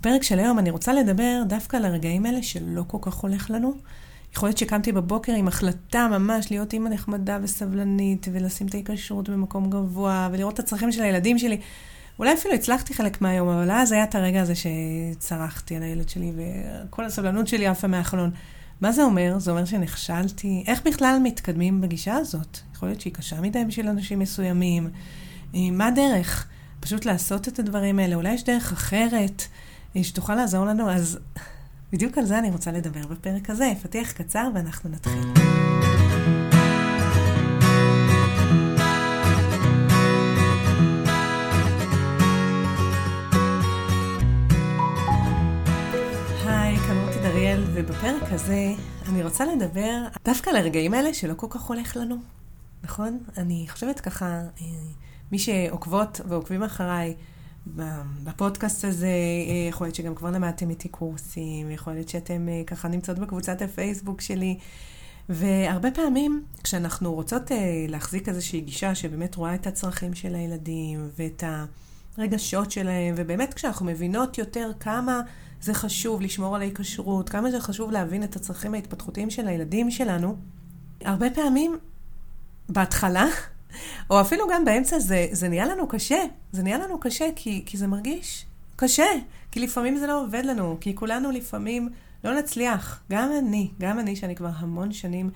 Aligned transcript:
בפרק 0.00 0.22
של 0.22 0.38
היום 0.38 0.58
אני 0.58 0.70
רוצה 0.70 0.92
לדבר 0.92 1.42
דווקא 1.46 1.76
על 1.76 1.84
הרגעים 1.84 2.26
האלה 2.26 2.42
שלא 2.42 2.84
כל 2.86 2.98
כך 3.00 3.14
הולך 3.14 3.50
לנו. 3.50 3.74
יכול 4.34 4.48
להיות 4.48 4.58
שקמתי 4.58 4.92
בבוקר 4.92 5.32
עם 5.32 5.48
החלטה 5.48 6.08
ממש 6.08 6.50
להיות 6.50 6.72
אימא 6.72 6.88
נחמדה 6.88 7.38
וסבלנית, 7.42 8.28
ולשים 8.32 8.66
את 8.66 8.74
ההיקשרות 8.74 9.28
במקום 9.28 9.70
גבוה, 9.70 10.28
ולראות 10.32 10.54
את 10.54 10.58
הצרכים 10.58 10.92
של 10.92 11.02
הילדים 11.02 11.38
שלי. 11.38 11.60
אולי 12.18 12.34
אפילו 12.34 12.54
הצלחתי 12.54 12.94
חלק 12.94 13.20
מהיום, 13.22 13.48
אבל 13.48 13.70
אז 13.70 13.92
היה 13.92 14.04
את 14.04 14.14
הרגע 14.14 14.40
הזה 14.40 14.52
שצרחתי 14.54 15.76
על 15.76 15.82
הילד 15.82 16.08
שלי, 16.08 16.32
וכל 16.36 17.04
הסבלנות 17.04 17.48
שלי 17.48 17.66
עפה 17.66 17.86
מהחלון. 17.86 18.30
מה 18.80 18.92
זה 18.92 19.02
אומר? 19.02 19.38
זה 19.38 19.50
אומר 19.50 19.64
שנכשלתי. 19.64 20.64
איך 20.66 20.86
בכלל 20.86 21.18
מתקדמים 21.22 21.80
בגישה 21.80 22.14
הזאת? 22.14 22.58
יכול 22.74 22.88
להיות 22.88 23.00
שהיא 23.00 23.12
קשה 23.12 23.40
מדי 23.40 23.64
בשביל 23.64 23.88
אנשים 23.88 24.18
מסוימים. 24.18 24.90
אה, 25.54 25.60
מה 25.72 25.86
הדרך? 25.86 26.46
פשוט 26.80 27.04
לעשות 27.04 27.48
את 27.48 27.58
הדברים 27.58 27.98
האלה. 27.98 28.14
אולי 28.14 28.32
יש 28.32 28.44
דרך 28.44 28.72
אחרת 28.72 29.42
שתוכל 29.96 30.34
לעזור 30.34 30.66
לנו, 30.66 30.90
אז 30.90 31.18
בדיוק 31.92 32.18
על 32.18 32.24
זה 32.24 32.38
אני 32.38 32.50
רוצה 32.50 32.72
לדבר 32.72 33.06
בפרק 33.06 33.50
הזה. 33.50 33.72
פתיח 33.82 34.12
קצר 34.12 34.48
ואנחנו 34.54 34.90
נתחיל. 34.90 35.50
ובפרק 47.82 48.32
הזה 48.32 48.72
אני 49.08 49.22
רוצה 49.22 49.44
לדבר 49.44 49.96
דווקא 50.24 50.50
על 50.50 50.56
הרגעים 50.56 50.94
האלה 50.94 51.14
שלא 51.14 51.34
כל 51.36 51.46
כך 51.50 51.62
הולך 51.62 51.96
לנו, 51.96 52.16
נכון? 52.82 53.18
אני 53.38 53.66
חושבת 53.68 54.00
ככה, 54.00 54.26
אה, 54.26 54.66
מי 55.32 55.38
שעוקבות 55.38 56.20
ועוקבים 56.28 56.62
אחריי 56.62 57.14
בפודקאסט 58.24 58.84
הזה, 58.84 59.06
אה, 59.06 59.68
יכול 59.68 59.86
להיות 59.86 59.94
שגם 59.94 60.14
כבר 60.14 60.30
למדתם 60.30 60.70
איתי 60.70 60.88
קורסים, 60.88 61.70
יכול 61.70 61.92
להיות 61.92 62.08
שאתם 62.08 62.48
אה, 62.48 62.62
ככה 62.66 62.88
נמצאות 62.88 63.18
בקבוצת 63.18 63.62
הפייסבוק 63.62 64.20
שלי. 64.20 64.58
והרבה 65.28 65.90
פעמים 65.90 66.44
כשאנחנו 66.64 67.14
רוצות 67.14 67.50
להחזיק 67.88 68.28
איזושהי 68.28 68.60
גישה 68.60 68.94
שבאמת 68.94 69.34
רואה 69.34 69.54
את 69.54 69.66
הצרכים 69.66 70.14
של 70.14 70.34
הילדים 70.34 71.08
ואת 71.18 71.44
הרגשות 72.18 72.70
שלהם, 72.70 73.14
ובאמת 73.16 73.54
כשאנחנו 73.54 73.86
מבינות 73.86 74.38
יותר 74.38 74.70
כמה 74.80 75.20
זה 75.60 75.74
חשוב 75.74 76.20
לשמור 76.20 76.56
על 76.56 76.62
ההיקשרות, 76.62 77.28
כמה 77.28 77.50
זה 77.50 77.60
חשוב 77.60 77.90
להבין 77.90 78.24
את 78.24 78.36
הצרכים 78.36 78.74
ההתפתחותיים 78.74 79.30
של 79.30 79.48
הילדים 79.48 79.90
שלנו. 79.90 80.36
הרבה 81.04 81.30
פעמים, 81.30 81.78
בהתחלה, 82.68 83.26
או 84.10 84.20
אפילו 84.20 84.44
גם 84.52 84.64
באמצע, 84.64 84.98
זה, 84.98 85.26
זה 85.32 85.48
נהיה 85.48 85.66
לנו 85.66 85.88
קשה. 85.88 86.22
זה 86.52 86.62
נהיה 86.62 86.78
לנו 86.78 87.00
קשה 87.00 87.28
כי, 87.36 87.62
כי 87.66 87.76
זה 87.76 87.86
מרגיש 87.86 88.46
קשה. 88.76 89.06
כי 89.50 89.60
לפעמים 89.60 89.96
זה 89.96 90.06
לא 90.06 90.22
עובד 90.22 90.42
לנו, 90.44 90.76
כי 90.80 90.94
כולנו 90.94 91.30
לפעמים 91.30 91.88
לא 92.24 92.38
נצליח. 92.38 93.02
גם 93.10 93.30
אני, 93.38 93.70
גם 93.80 93.98
אני, 93.98 94.16
שאני 94.16 94.36
כבר 94.36 94.50
המון 94.58 94.92
שנים 94.92 95.30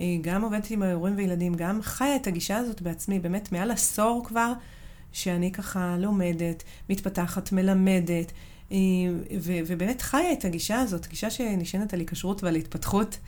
אה, 0.00 0.16
גם 0.20 0.42
עובדת 0.42 0.70
עם 0.70 0.82
ההורים 0.82 1.14
וילדים, 1.16 1.54
גם 1.54 1.82
חיה 1.82 2.16
את 2.16 2.26
הגישה 2.26 2.56
הזאת 2.56 2.82
בעצמי, 2.82 3.18
באמת 3.18 3.52
מעל 3.52 3.70
עשור 3.70 4.24
כבר, 4.24 4.52
שאני 5.12 5.52
ככה 5.52 5.96
לומדת, 5.98 6.62
מתפתחת, 6.90 7.52
מלמדת, 7.52 8.32
אה, 8.72 8.76
ו- 9.40 9.60
ובאמת 9.66 10.02
חיה 10.02 10.32
את 10.32 10.44
הגישה 10.44 10.80
הזאת, 10.80 11.06
גישה 11.06 11.30
שנשענת 11.30 11.94
על 11.94 12.00
היקשרות 12.00 12.44
ועל 12.44 12.54
התפתחות. 12.56 13.18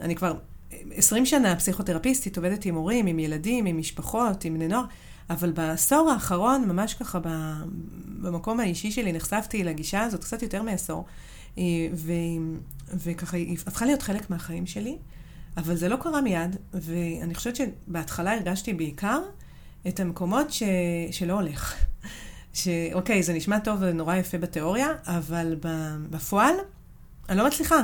אני 0.00 0.14
כבר 0.16 0.34
20 0.70 1.26
שנה 1.26 1.56
פסיכותרפיסטית, 1.56 2.36
עובדת 2.36 2.64
עם 2.64 2.74
הורים, 2.74 3.06
עם 3.06 3.18
ילדים, 3.18 3.66
עם 3.66 3.78
משפחות, 3.78 4.44
עם 4.44 4.54
בני 4.54 4.68
נוער, 4.68 4.84
אבל 5.30 5.52
בעשור 5.52 6.10
האחרון, 6.10 6.64
ממש 6.68 6.94
ככה 6.94 7.18
במקום 8.20 8.60
האישי 8.60 8.90
שלי, 8.90 9.12
נחשפתי 9.12 9.64
לגישה 9.64 10.02
הזאת 10.02 10.24
קצת 10.24 10.42
יותר 10.42 10.62
מעשור, 10.62 11.04
אה, 11.58 11.62
ו- 11.94 12.12
וככה 12.94 13.36
היא 13.36 13.58
הפכה 13.66 13.86
להיות 13.86 14.02
חלק 14.02 14.30
מהחיים 14.30 14.66
שלי, 14.66 14.98
אבל 15.56 15.76
זה 15.76 15.88
לא 15.88 15.96
קרה 15.96 16.20
מיד, 16.20 16.56
ואני 16.74 17.34
חושבת 17.34 17.56
שבהתחלה 17.56 18.34
הרגשתי 18.34 18.74
בעיקר 18.74 19.20
את 19.88 20.00
המקומות 20.00 20.52
ש- 20.52 20.62
שלא 21.10 21.32
הולך. 21.32 21.74
שאוקיי, 22.54 23.22
זה 23.22 23.32
נשמע 23.32 23.58
טוב 23.58 23.78
ונורא 23.80 24.16
יפה 24.16 24.38
בתיאוריה, 24.38 24.88
אבל 25.06 25.56
בפועל, 26.10 26.54
אני 27.28 27.38
לא 27.38 27.46
מצליחה. 27.46 27.80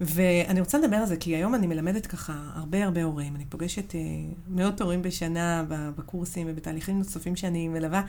ואני 0.00 0.60
רוצה 0.60 0.78
לדבר 0.78 0.96
על 0.96 1.06
זה, 1.06 1.16
כי 1.16 1.36
היום 1.36 1.54
אני 1.54 1.66
מלמדת 1.66 2.06
ככה 2.06 2.32
הרבה 2.54 2.84
הרבה 2.84 3.02
הורים. 3.02 3.36
אני 3.36 3.44
פוגשת 3.44 3.94
אה, 3.94 4.00
מאות 4.48 4.80
הורים 4.80 5.02
בשנה 5.02 5.64
בקורסים 5.68 6.46
ובתהליכים 6.50 6.98
נוספים 6.98 7.36
שאני 7.36 7.68
מלווה, 7.68 8.02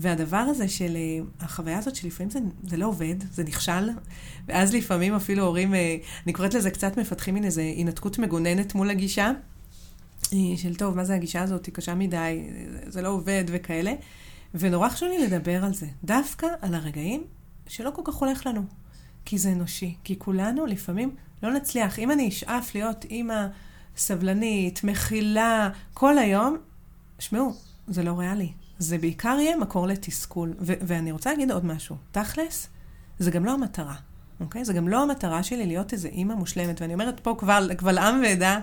והדבר 0.00 0.36
הזה 0.36 0.68
של 0.68 0.96
אה, 0.96 1.24
החוויה 1.40 1.78
הזאת 1.78 1.96
שלפעמים 1.96 2.30
זה, 2.30 2.38
זה 2.62 2.76
לא 2.76 2.86
עובד, 2.86 3.14
זה 3.32 3.44
נכשל, 3.44 3.90
ואז 4.48 4.74
לפעמים 4.74 5.14
אפילו 5.14 5.44
הורים, 5.44 5.74
אה, 5.74 5.96
אני 6.24 6.32
קוראת 6.32 6.54
לזה 6.54 6.70
קצת 6.70 6.98
מפתחים 6.98 7.34
מין 7.34 7.44
איזה 7.44 7.60
הינתקות 7.60 8.18
מגוננת 8.18 8.74
מול 8.74 8.90
הגישה, 8.90 9.32
אה, 10.32 10.38
של 10.56 10.76
טוב, 10.76 10.96
מה 10.96 11.04
זה 11.04 11.14
הגישה 11.14 11.42
הזאת, 11.42 11.66
היא 11.66 11.74
קשה 11.74 11.94
מדי, 11.94 12.46
זה 12.86 13.02
לא 13.02 13.08
עובד 13.08 13.44
וכאלה. 13.48 13.94
ונורא 14.54 14.88
חשוב 14.88 15.08
לי 15.08 15.26
לדבר 15.26 15.64
על 15.64 15.74
זה, 15.74 15.86
דווקא 16.04 16.46
על 16.60 16.74
הרגעים 16.74 17.24
שלא 17.66 17.90
כל 17.94 18.02
כך 18.04 18.14
הולך 18.14 18.46
לנו, 18.46 18.62
כי 19.26 19.38
זה 19.38 19.52
אנושי, 19.52 19.94
כי 20.04 20.18
כולנו 20.18 20.66
לפעמים 20.66 21.14
לא 21.42 21.52
נצליח. 21.52 21.98
אם 21.98 22.10
אני 22.10 22.28
אשאף 22.28 22.74
להיות 22.74 23.04
אימא 23.04 23.46
סבלנית, 23.96 24.84
מכילה, 24.84 25.68
כל 25.94 26.18
היום, 26.18 26.56
שמעו, 27.18 27.54
זה 27.86 28.02
לא 28.02 28.18
ריאלי. 28.18 28.52
זה 28.78 28.98
בעיקר 28.98 29.36
יהיה 29.40 29.56
מקור 29.56 29.86
לתסכול. 29.86 30.54
ו- 30.60 30.72
ואני 30.80 31.12
רוצה 31.12 31.30
להגיד 31.30 31.50
עוד 31.50 31.64
משהו. 31.64 31.96
תכלס, 32.12 32.68
זה 33.18 33.30
גם 33.30 33.44
לא 33.44 33.54
המטרה, 33.54 33.94
אוקיי? 34.40 34.64
זה 34.64 34.72
גם 34.72 34.88
לא 34.88 35.02
המטרה 35.02 35.42
שלי 35.42 35.66
להיות 35.66 35.92
איזה 35.92 36.08
אימא 36.08 36.34
מושלמת. 36.34 36.80
ואני 36.80 36.94
אומרת 36.94 37.20
פה 37.20 37.36
קבל, 37.38 37.98
עם 37.98 38.20
ועדה, 38.22 38.60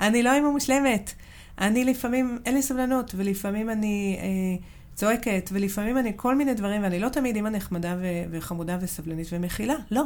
אני 0.00 0.22
לא 0.22 0.32
אימא 0.32 0.50
מושלמת. 0.50 1.12
אני 1.58 1.84
לפעמים, 1.84 2.38
אין 2.46 2.54
לי 2.54 2.62
סבלנות, 2.62 3.12
ולפעמים 3.16 3.70
אני... 3.70 4.18
אה, 4.20 4.66
צועקת, 4.94 5.50
ולפעמים 5.52 5.98
אני 5.98 6.12
כל 6.16 6.34
מיני 6.36 6.54
דברים, 6.54 6.82
ואני 6.82 7.00
לא 7.00 7.08
תמיד 7.08 7.36
אימא 7.36 7.48
נחמדה 7.48 7.96
ו- 8.00 8.24
וחמודה 8.30 8.78
וסבלנית 8.80 9.28
ומכילה, 9.32 9.74
לא. 9.90 10.04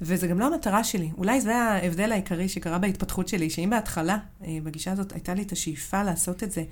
וזה 0.00 0.26
גם 0.26 0.38
לא 0.38 0.46
המטרה 0.46 0.84
שלי. 0.84 1.10
אולי 1.18 1.40
זה 1.40 1.56
ההבדל 1.56 2.12
העיקרי 2.12 2.48
שקרה 2.48 2.78
בהתפתחות 2.78 3.28
שלי, 3.28 3.50
שאם 3.50 3.70
בהתחלה, 3.70 4.18
אה, 4.44 4.58
בגישה 4.62 4.92
הזאת, 4.92 5.12
הייתה 5.12 5.34
לי 5.34 5.42
את 5.42 5.52
השאיפה 5.52 6.02
לעשות 6.02 6.42
את 6.42 6.52
זה, 6.52 6.64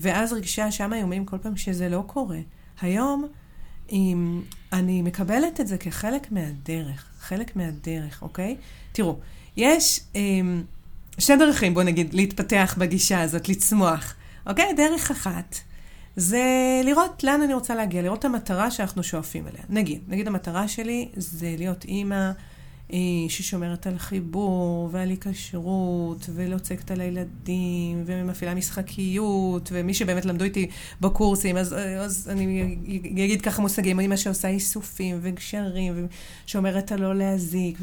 ואז 0.00 0.32
רגשי 0.32 0.62
האשם 0.62 0.92
האיומים 0.92 1.24
כל 1.24 1.38
פעם 1.38 1.56
שזה 1.56 1.88
לא 1.88 2.04
קורה. 2.06 2.38
היום, 2.80 3.26
אם 3.92 4.42
אני 4.72 5.02
מקבלת 5.02 5.60
את 5.60 5.66
זה 5.66 5.78
כחלק 5.78 6.32
מהדרך, 6.32 7.04
חלק 7.20 7.56
מהדרך, 7.56 8.22
אוקיי? 8.22 8.56
תראו, 8.92 9.18
יש 9.56 10.00
אם, 10.14 10.62
שתי 11.18 11.36
דרכים, 11.36 11.74
בוא 11.74 11.82
נגיד, 11.82 12.14
להתפתח 12.14 12.74
בגישה 12.78 13.20
הזאת, 13.20 13.48
לצמוח, 13.48 14.14
אוקיי? 14.46 14.74
דרך 14.76 15.10
אחת 15.10 15.56
זה 16.16 16.42
לראות 16.84 17.24
לאן 17.24 17.42
אני 17.42 17.54
רוצה 17.54 17.74
להגיע, 17.74 18.02
לראות 18.02 18.18
את 18.18 18.24
המטרה 18.24 18.70
שאנחנו 18.70 19.02
שואפים 19.02 19.46
אליה. 19.48 19.62
נגיד, 19.68 20.00
נגיד 20.08 20.26
המטרה 20.26 20.68
שלי 20.68 21.08
זה 21.16 21.54
להיות 21.58 21.84
אימא 21.84 22.30
אה, 22.92 22.98
ששומרת 23.28 23.86
על 23.86 23.98
חיבור 23.98 24.88
ועל 24.92 25.08
היקשרות 25.08 26.30
ולא 26.34 26.58
צועקת 26.58 26.90
על 26.90 27.00
הילדים 27.00 28.02
ומפעילה 28.06 28.54
משחקיות 28.54 29.68
ומי 29.72 29.94
שבאמת 29.94 30.24
למדו 30.24 30.44
איתי 30.44 30.70
בקורסים 31.00 31.56
אז, 31.56 31.74
אז 31.98 32.28
אני 32.32 33.24
אגיד 33.24 33.42
ככה 33.42 33.62
מושגים, 33.62 34.00
אימא 34.00 34.16
שעושה 34.16 34.48
איסופים 34.48 35.18
וגשרים 35.22 36.08
ושומרת 36.46 36.92
על 36.92 37.00
לא 37.00 37.14
להזיק 37.14 37.78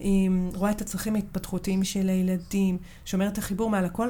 ורואה 0.00 0.70
את 0.70 0.80
הצרכים 0.80 1.14
ההתפתחותיים 1.14 1.84
של 1.84 2.08
הילדים, 2.08 2.78
שומרת 3.04 3.38
החיבור 3.38 3.70
מעל 3.70 3.84
הכל, 3.84 4.08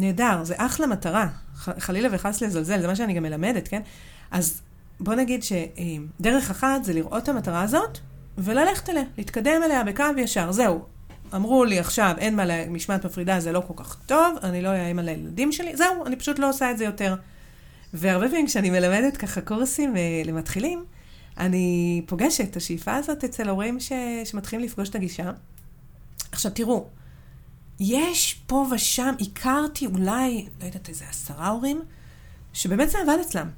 נהדר, 0.00 0.44
זה 0.44 0.54
אחלה 0.56 0.86
מטרה. 0.86 1.28
חלילה 1.56 2.08
וחס 2.12 2.42
לזלזל, 2.42 2.80
זה 2.80 2.86
מה 2.86 2.96
שאני 2.96 3.14
גם 3.14 3.22
מלמדת, 3.22 3.68
כן? 3.68 3.82
אז 4.30 4.62
בוא 5.00 5.14
נגיד 5.14 5.42
שדרך 5.42 6.50
אחת 6.50 6.84
זה 6.84 6.92
לראות 6.92 7.22
את 7.22 7.28
המטרה 7.28 7.62
הזאת 7.62 7.98
וללכת 8.38 8.88
אליה, 8.88 9.02
להתקדם 9.18 9.62
אליה 9.64 9.84
בקו 9.84 10.04
ישר. 10.16 10.52
זהו, 10.52 10.84
אמרו 11.34 11.64
לי 11.64 11.78
עכשיו, 11.78 12.14
אין 12.18 12.36
מה 12.36 12.44
למשמעת 12.44 13.06
מפרידה, 13.06 13.40
זה 13.40 13.52
לא 13.52 13.62
כל 13.66 13.74
כך 13.76 13.96
טוב, 14.06 14.36
אני 14.42 14.62
לא 14.62 14.68
אאיים 14.68 14.98
על 14.98 15.08
הילדים 15.08 15.52
שלי, 15.52 15.76
זהו, 15.76 16.06
אני 16.06 16.16
פשוט 16.16 16.38
לא 16.38 16.48
עושה 16.48 16.70
את 16.70 16.78
זה 16.78 16.84
יותר. 16.84 17.14
והרבה 17.94 18.28
פעמים 18.28 18.46
כשאני 18.46 18.70
מלמדת 18.70 19.16
ככה 19.16 19.40
קורסים 19.40 19.96
אה, 19.96 20.22
למתחילים, 20.24 20.84
אני 21.38 22.02
פוגשת 22.06 22.50
את 22.50 22.56
השאיפה 22.56 22.94
הזאת 22.94 23.24
אצל 23.24 23.48
הורים 23.48 23.80
ש... 23.80 23.92
שמתחילים 24.24 24.64
לפגוש 24.64 24.88
את 24.88 24.94
הגישה. 24.94 25.30
עכשיו 26.32 26.52
תראו, 26.52 26.86
יש 27.80 28.40
פה 28.46 28.66
ושם, 28.70 29.14
הכרתי 29.20 29.86
אולי, 29.86 30.46
לא 30.60 30.66
יודעת, 30.66 30.88
איזה 30.88 31.04
עשרה 31.08 31.48
הורים, 31.48 31.82
שבאמת 32.52 32.90
זה 32.90 32.98
עבד 32.98 33.16
אצלם. 33.20 33.48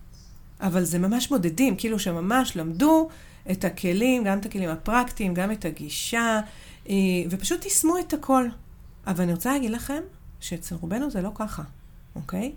אבל 0.60 0.84
זה 0.84 0.98
ממש 0.98 1.28
בודדים, 1.28 1.76
כאילו 1.76 1.98
שממש 1.98 2.56
למדו 2.56 3.08
את 3.50 3.64
הכלים, 3.64 4.24
גם 4.24 4.38
את 4.38 4.46
הכלים 4.46 4.68
הפרקטיים, 4.68 5.34
גם 5.34 5.52
את 5.52 5.64
הגישה, 5.64 6.40
אה, 6.88 6.94
ופשוט 7.30 7.64
יישמו 7.64 7.98
את 7.98 8.12
הכל. 8.12 8.48
אבל 9.06 9.22
אני 9.22 9.32
רוצה 9.32 9.52
להגיד 9.52 9.70
לכם 9.70 10.02
שאצל 10.40 10.74
רובנו 10.74 11.10
זה 11.10 11.22
לא 11.22 11.30
ככה, 11.34 11.62
אוקיי? 12.14 12.52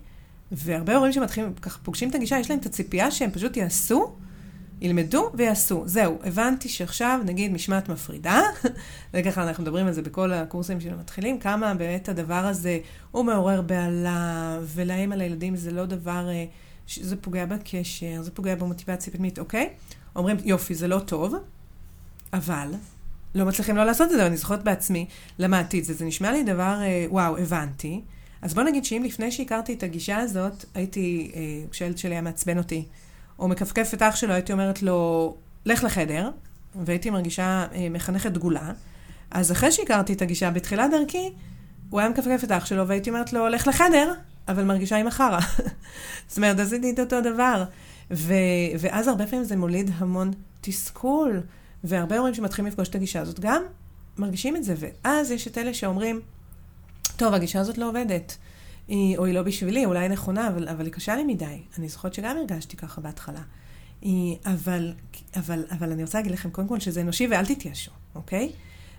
והרבה 0.52 0.96
הורים 0.96 1.12
שמתחילים, 1.12 1.54
ככה 1.54 1.78
פוגשים 1.82 2.10
את 2.10 2.14
הגישה, 2.14 2.38
יש 2.38 2.50
להם 2.50 2.58
את 2.58 2.66
הציפייה 2.66 3.10
שהם 3.10 3.30
פשוט 3.30 3.56
יעשו, 3.56 4.14
ילמדו 4.80 5.30
ויעשו. 5.34 5.82
זהו, 5.86 6.18
הבנתי 6.24 6.68
שעכשיו, 6.68 7.20
נגיד, 7.24 7.52
משמעת 7.52 7.88
מפרידה, 7.88 8.40
וככה 9.14 9.42
אנחנו 9.42 9.62
מדברים 9.62 9.86
על 9.86 9.92
זה 9.92 10.02
בכל 10.02 10.32
הקורסים 10.32 10.80
של 10.80 10.92
המתחילים, 10.92 11.38
כמה 11.38 11.74
באמת 11.74 12.08
הדבר 12.08 12.34
הזה 12.34 12.78
הוא 13.10 13.24
מעורר 13.24 13.62
בהלה, 13.62 14.58
ולהם 14.62 15.12
על 15.12 15.20
הילדים 15.20 15.56
זה 15.56 15.70
לא 15.70 15.86
דבר, 15.86 16.28
אה, 16.28 16.44
זה 17.00 17.16
פוגע 17.16 17.46
בקשר, 17.46 18.22
זה 18.22 18.30
פוגע 18.30 18.54
במוטיבציה 18.54 19.12
פנימית, 19.12 19.38
אוקיי? 19.38 19.70
אומרים, 20.16 20.36
יופי, 20.44 20.74
זה 20.74 20.88
לא 20.88 20.98
טוב, 20.98 21.34
אבל 22.32 22.68
לא 23.34 23.44
מצליחים 23.44 23.76
לא 23.76 23.84
לעשות 23.84 24.10
את 24.12 24.16
זה, 24.16 24.26
אני 24.26 24.36
זוכרת 24.36 24.64
בעצמי, 24.64 25.06
למדתי 25.38 25.78
את 25.78 25.84
זה, 25.84 25.94
זה 25.94 26.04
נשמע 26.04 26.32
לי 26.32 26.42
דבר, 26.44 26.78
אה, 26.82 27.06
וואו, 27.08 27.38
הבנתי. 27.38 28.00
אז 28.42 28.54
בוא 28.54 28.62
נגיד 28.62 28.84
שאם 28.84 29.02
לפני 29.04 29.32
שהכרתי 29.32 29.72
את 29.72 29.82
הגישה 29.82 30.18
הזאת, 30.18 30.64
הייתי, 30.74 31.32
אה, 31.34 31.40
כשהילד 31.70 31.98
שלי 31.98 32.14
היה 32.14 32.20
מעצבן 32.20 32.58
אותי, 32.58 32.84
או 33.38 33.48
מכפכף 33.48 33.94
את 33.94 34.02
אח 34.02 34.16
שלו, 34.16 34.32
הייתי 34.32 34.52
אומרת 34.52 34.82
לו, 34.82 35.34
לך 35.66 35.84
לחדר, 35.84 36.30
והייתי 36.84 37.10
מרגישה 37.10 37.66
אה, 37.74 37.88
מחנכת 37.90 38.32
דגולה. 38.32 38.72
אז 39.30 39.52
אחרי 39.52 39.72
שהכרתי 39.72 40.12
את 40.12 40.22
הגישה 40.22 40.50
בתחילת 40.50 40.90
דרכי, 40.90 41.32
הוא 41.90 42.00
היה 42.00 42.08
מכפכף 42.08 42.40
את 42.44 42.50
אח 42.50 42.66
שלו, 42.66 42.88
והייתי 42.88 43.10
אומרת 43.10 43.32
לו, 43.32 43.48
לך 43.48 43.66
לחדר, 43.66 44.12
אבל 44.48 44.64
מרגישה 44.64 44.96
עם 44.96 45.06
החרא. 45.06 45.40
זאת 46.28 46.36
אומרת, 46.36 46.58
עשיתי 46.58 46.90
את 46.90 46.98
אותו 46.98 47.20
דבר. 47.20 47.64
ו- 48.10 48.34
ואז 48.78 49.08
הרבה 49.08 49.26
פעמים 49.26 49.44
זה 49.44 49.56
מוליד 49.56 49.90
המון 49.98 50.30
תסכול, 50.60 51.40
והרבה 51.84 52.18
הורים 52.18 52.34
שמתחילים 52.34 52.72
לפגוש 52.72 52.88
את 52.88 52.94
הגישה 52.94 53.20
הזאת 53.20 53.40
גם 53.40 53.62
מרגישים 54.18 54.56
את 54.56 54.64
זה. 54.64 54.74
ואז 54.78 55.30
יש 55.30 55.46
את 55.46 55.58
אלה 55.58 55.74
שאומרים, 55.74 56.20
טוב, 57.16 57.34
הגישה 57.34 57.60
הזאת 57.60 57.78
לא 57.78 57.88
עובדת. 57.88 58.36
או 58.90 59.24
היא 59.24 59.34
לא 59.34 59.42
בשבילי, 59.42 59.84
אולי 59.84 59.98
היא 59.98 60.08
נכונה, 60.08 60.48
אבל, 60.48 60.68
אבל 60.68 60.84
היא 60.84 60.92
קשה 60.92 61.16
לי 61.16 61.24
מדי. 61.24 61.62
אני 61.78 61.88
זוכרת 61.88 62.14
שגם 62.14 62.36
הרגשתי 62.36 62.76
ככה 62.76 63.00
בהתחלה. 63.00 63.42
אבל, 64.46 64.92
אבל, 65.36 65.64
אבל 65.70 65.92
אני 65.92 66.02
רוצה 66.02 66.18
להגיד 66.18 66.32
לכם, 66.32 66.50
קודם 66.50 66.68
כל, 66.68 66.80
שזה 66.80 67.00
אנושי 67.00 67.26
ואל 67.26 67.46
תתיישו, 67.46 67.90
אוקיי? 68.14 68.52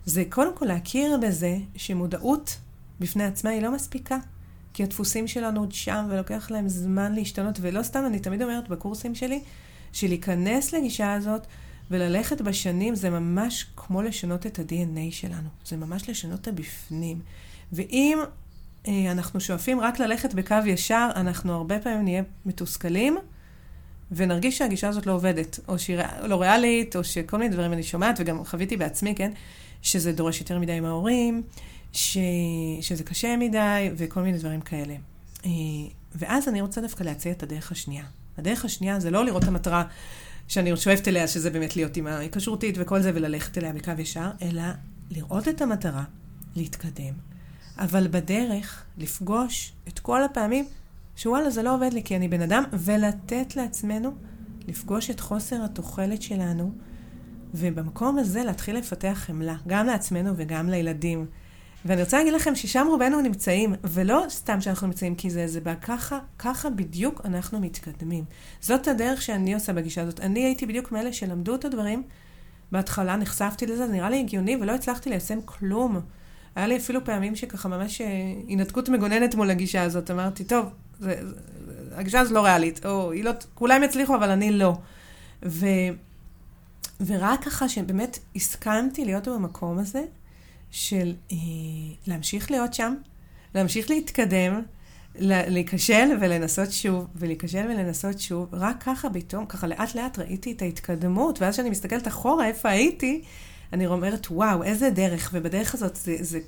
זה 0.06 0.24
קודם 0.30 0.56
כל 0.56 0.66
להכיר 0.66 1.18
בזה 1.22 1.58
שמודעות 1.76 2.58
בפני 3.00 3.24
עצמה 3.24 3.50
היא 3.50 3.62
לא 3.62 3.72
מספיקה. 3.72 4.18
כי 4.74 4.84
הדפוסים 4.84 5.28
שלנו 5.28 5.60
עוד 5.60 5.72
שם, 5.72 6.06
ולוקח 6.10 6.52
להם 6.52 6.70
זמן 6.70 7.14
להשתנות, 7.14 7.58
ולא 7.62 7.84
סתם, 7.84 8.04
אני 8.08 8.20
תמיד 8.20 8.42
אומרת 8.42 8.70
בקורסים 8.70 9.16
שלי, 9.16 9.44
שלהיכנס 9.94 10.74
לגישה 10.74 11.14
הזאת 11.14 11.48
וללכת 11.92 12.42
בשנים 12.42 12.96
זה 12.96 13.10
ממש 13.10 13.66
כמו 13.76 14.02
לשנות 14.02 14.46
את 14.46 14.60
ה-DNA 14.60 15.12
שלנו. 15.12 15.50
זה 15.66 15.78
ממש 15.78 16.10
לשנות 16.10 16.42
את 16.42 16.48
הבפנים. 16.48 17.20
ואם 17.72 18.20
אנחנו 18.88 19.40
שואפים 19.40 19.80
רק 19.80 20.00
ללכת 20.00 20.34
בקו 20.34 20.56
ישר, 20.66 21.10
אנחנו 21.16 21.54
הרבה 21.54 21.80
פעמים 21.80 22.04
נהיה 22.04 22.24
מתוסכלים, 22.46 23.18
ונרגיש 24.12 24.58
שהגישה 24.58 24.88
הזאת 24.88 25.06
לא 25.06 25.12
עובדת, 25.12 25.60
או 25.68 25.80
שהיא 25.80 25.98
לא 26.24 26.42
ריאלית, 26.42 26.96
או 26.96 27.04
שכל 27.04 27.38
מיני 27.38 27.50
דברים 27.50 27.74
אני 27.74 27.84
שומעת, 27.84 28.16
וגם 28.20 28.46
חוויתי 28.46 28.78
בעצמי, 28.78 29.16
כן, 29.16 29.32
שזה 29.82 30.12
דורש 30.12 30.40
יותר 30.40 30.60
מדי 30.60 30.80
מההורים, 30.80 31.44
ש... 31.94 32.18
שזה 32.82 33.04
קשה 33.04 33.38
מדי, 33.38 33.90
וכל 33.98 34.22
מיני 34.22 34.38
דברים 34.38 34.62
כאלה. 34.62 34.96
אה, 35.46 35.52
ואז 36.16 36.48
אני 36.48 36.62
רוצה 36.62 36.82
דווקא 36.82 37.04
להציע 37.04 37.32
את 37.32 37.44
הדרך 37.44 37.72
השנייה. 37.72 38.04
הדרך 38.38 38.66
השנייה 38.66 39.00
זה 39.00 39.12
לא 39.12 39.26
לראות 39.26 39.44
את 39.44 39.48
המטרה 39.48 39.84
שאני 40.48 40.78
שואפת 40.78 41.08
אליה, 41.08 41.28
שזה 41.28 41.50
באמת 41.50 41.76
להיות 41.76 41.98
עם 41.98 42.08
ההיקשרותית 42.08 42.76
וכל 42.80 43.02
זה, 43.02 43.12
וללכת 43.16 43.58
אליה 43.58 43.74
בקו 43.74 43.92
ישר, 43.98 44.30
אלא 44.42 44.64
לראות 45.12 45.48
את 45.48 45.62
המטרה, 45.62 46.04
להתקדם, 46.56 47.14
אבל 47.78 48.08
בדרך 48.08 48.84
לפגוש 48.98 49.74
את 49.88 50.00
כל 50.00 50.24
הפעמים 50.24 50.66
שוואלה, 51.16 51.50
זה 51.50 51.64
לא 51.64 51.76
עובד 51.76 51.94
לי 51.94 52.04
כי 52.04 52.16
אני 52.16 52.28
בן 52.28 52.42
אדם, 52.42 52.64
ולתת 52.74 53.56
לעצמנו 53.56 54.12
לפגוש 54.68 55.10
את 55.10 55.20
חוסר 55.20 55.64
התוחלת 55.64 56.22
שלנו, 56.22 56.72
ובמקום 57.54 58.18
הזה 58.18 58.44
להתחיל 58.44 58.78
לפתח 58.78 59.24
חמלה, 59.26 59.56
גם 59.68 59.86
לעצמנו 59.86 60.34
וגם 60.36 60.70
לילדים. 60.70 61.26
ואני 61.86 62.02
רוצה 62.02 62.18
להגיד 62.18 62.34
לכם 62.34 62.56
ששם 62.56 62.88
רובנו 62.90 63.22
נמצאים, 63.22 63.76
ולא 63.84 64.26
סתם 64.30 64.62
שאנחנו 64.62 64.88
נמצאים 64.88 65.16
כי 65.16 65.30
זה 65.30 65.48
זה, 65.48 65.60
ככה, 65.82 66.20
ככה 66.40 66.70
בדיוק 66.70 67.22
אנחנו 67.26 67.60
מתקדמים. 67.60 68.24
זאת 68.62 68.88
הדרך 68.88 69.22
שאני 69.22 69.54
עושה 69.54 69.74
בגישה 69.74 70.02
הזאת. 70.02 70.20
אני 70.20 70.44
הייתי 70.44 70.66
בדיוק 70.66 70.92
מאלה 70.92 71.14
שלמדו 71.14 71.56
את 71.56 71.66
הדברים, 71.66 72.04
בהתחלה 72.72 73.16
נחשפתי 73.16 73.66
לזה, 73.66 73.88
זה 73.88 73.94
נראה 73.94 74.10
לי 74.10 74.20
הגיוני, 74.20 74.56
ולא 74.56 74.72
הצלחתי 74.72 75.10
ליישם 75.10 75.40
כלום. 75.46 76.00
היה 76.58 76.68
לי 76.68 76.78
אפילו 76.78 77.06
פעמים 77.06 77.36
שככה 77.36 77.70
ממש 77.70 78.02
הינתקות 78.48 78.90
אה, 78.90 78.94
מגוננת 78.94 79.36
מול 79.36 79.50
הגישה 79.50 79.82
הזאת. 79.84 80.12
אמרתי, 80.12 80.44
טוב, 80.44 80.66
זה, 81.00 81.16
זה, 81.22 81.36
הגישה 81.96 82.20
הזאת 82.20 82.34
לא 82.34 82.46
ריאלית, 82.46 82.86
או 82.86 83.12
היא 83.12 83.24
לא, 83.24 83.32
כולם 83.54 83.84
יצליחו, 83.84 84.16
אבל 84.16 84.30
אני 84.30 84.52
לא. 84.52 84.78
ו, 85.46 85.66
ורק 87.06 87.44
ככה 87.44 87.70
שבאמת 87.70 88.20
הסכמתי 88.36 89.06
להיות 89.06 89.28
במקום 89.28 89.80
הזה, 89.80 90.04
של 90.72 91.14
אה, 91.32 91.38
להמשיך 92.08 92.52
להיות 92.52 92.74
שם, 92.74 92.96
להמשיך 93.56 93.90
להתקדם, 93.90 94.62
להיכשל 95.20 96.18
ולנסות 96.22 96.72
שוב, 96.72 97.08
ולהיכשל 97.16 97.66
ולנסות 97.70 98.20
שוב, 98.20 98.48
רק 98.54 98.84
ככה 98.84 99.10
פתאום, 99.10 99.46
ככה 99.46 99.68
לאט 99.68 99.96
לאט 99.96 100.20
ראיתי 100.20 100.52
את 100.52 100.62
ההתקדמות, 100.62 101.42
ואז 101.42 101.54
כשאני 101.54 101.70
מסתכלת 101.70 102.08
אחורה 102.08 102.48
איפה 102.48 102.70
הייתי, 102.70 103.22
אני 103.74 103.88
אומרת, 103.88 104.28
וואו, 104.32 104.64
איזה 104.64 104.90
דרך, 104.90 105.30
ובדרך 105.34 105.74
הזאת 105.74 105.96
זה, 105.96 106.16
זה... 106.20 106.40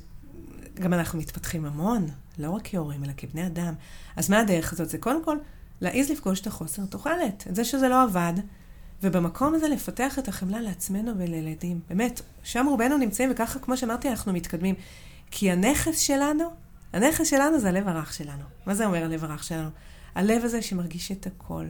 גם 0.79 0.93
אנחנו 0.93 1.19
מתפתחים 1.19 1.65
המון, 1.65 2.07
לא 2.37 2.49
רק 2.49 2.61
כהורים, 2.63 3.03
אלא 3.03 3.11
כבני 3.17 3.47
אדם. 3.47 3.73
אז 4.15 4.29
מה 4.29 4.39
הדרך 4.39 4.73
הזאת? 4.73 4.89
זה 4.89 4.97
קודם 4.97 5.23
כל 5.23 5.37
להעיז 5.81 6.11
לפגוש 6.11 6.41
את 6.41 6.47
החוסר 6.47 6.85
תוחלת, 6.85 7.43
את 7.49 7.55
זה 7.55 7.63
שזה 7.63 7.89
לא 7.89 8.03
עבד, 8.03 8.33
ובמקום 9.03 9.55
הזה 9.55 9.67
לפתח 9.67 10.19
את 10.19 10.27
החמלה 10.27 10.61
לעצמנו 10.61 11.11
ולילדים. 11.17 11.79
באמת, 11.89 12.21
שם 12.43 12.65
רובנו 12.69 12.97
נמצאים, 12.97 13.29
וככה, 13.33 13.59
כמו 13.59 13.77
שאמרתי, 13.77 14.09
אנחנו 14.09 14.33
מתקדמים. 14.33 14.75
כי 15.31 15.51
הנכס 15.51 15.99
שלנו, 15.99 16.43
הנכס 16.93 17.27
שלנו 17.27 17.59
זה 17.59 17.69
הלב 17.69 17.87
הרך 17.87 18.13
שלנו. 18.13 18.43
מה 18.65 18.75
זה 18.75 18.85
אומר 18.85 19.03
הלב 19.03 19.23
הרך 19.23 19.43
שלנו? 19.43 19.69
הלב 20.15 20.43
הזה 20.43 20.61
שמרגיש 20.61 21.11
את 21.11 21.27
הכל. 21.27 21.65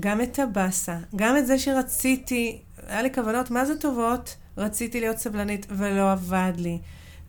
גם 0.00 0.20
את 0.20 0.38
הבאסה, 0.38 0.98
גם 1.16 1.36
את 1.36 1.46
זה 1.46 1.58
שרציתי, 1.58 2.62
היה 2.86 3.02
לי 3.02 3.14
כוונות 3.14 3.50
מה 3.50 3.64
זה 3.64 3.76
טובות, 3.76 4.36
רציתי 4.56 5.00
להיות 5.00 5.18
סבלנית 5.18 5.66
ולא 5.70 6.12
עבד 6.12 6.52
לי. 6.56 6.78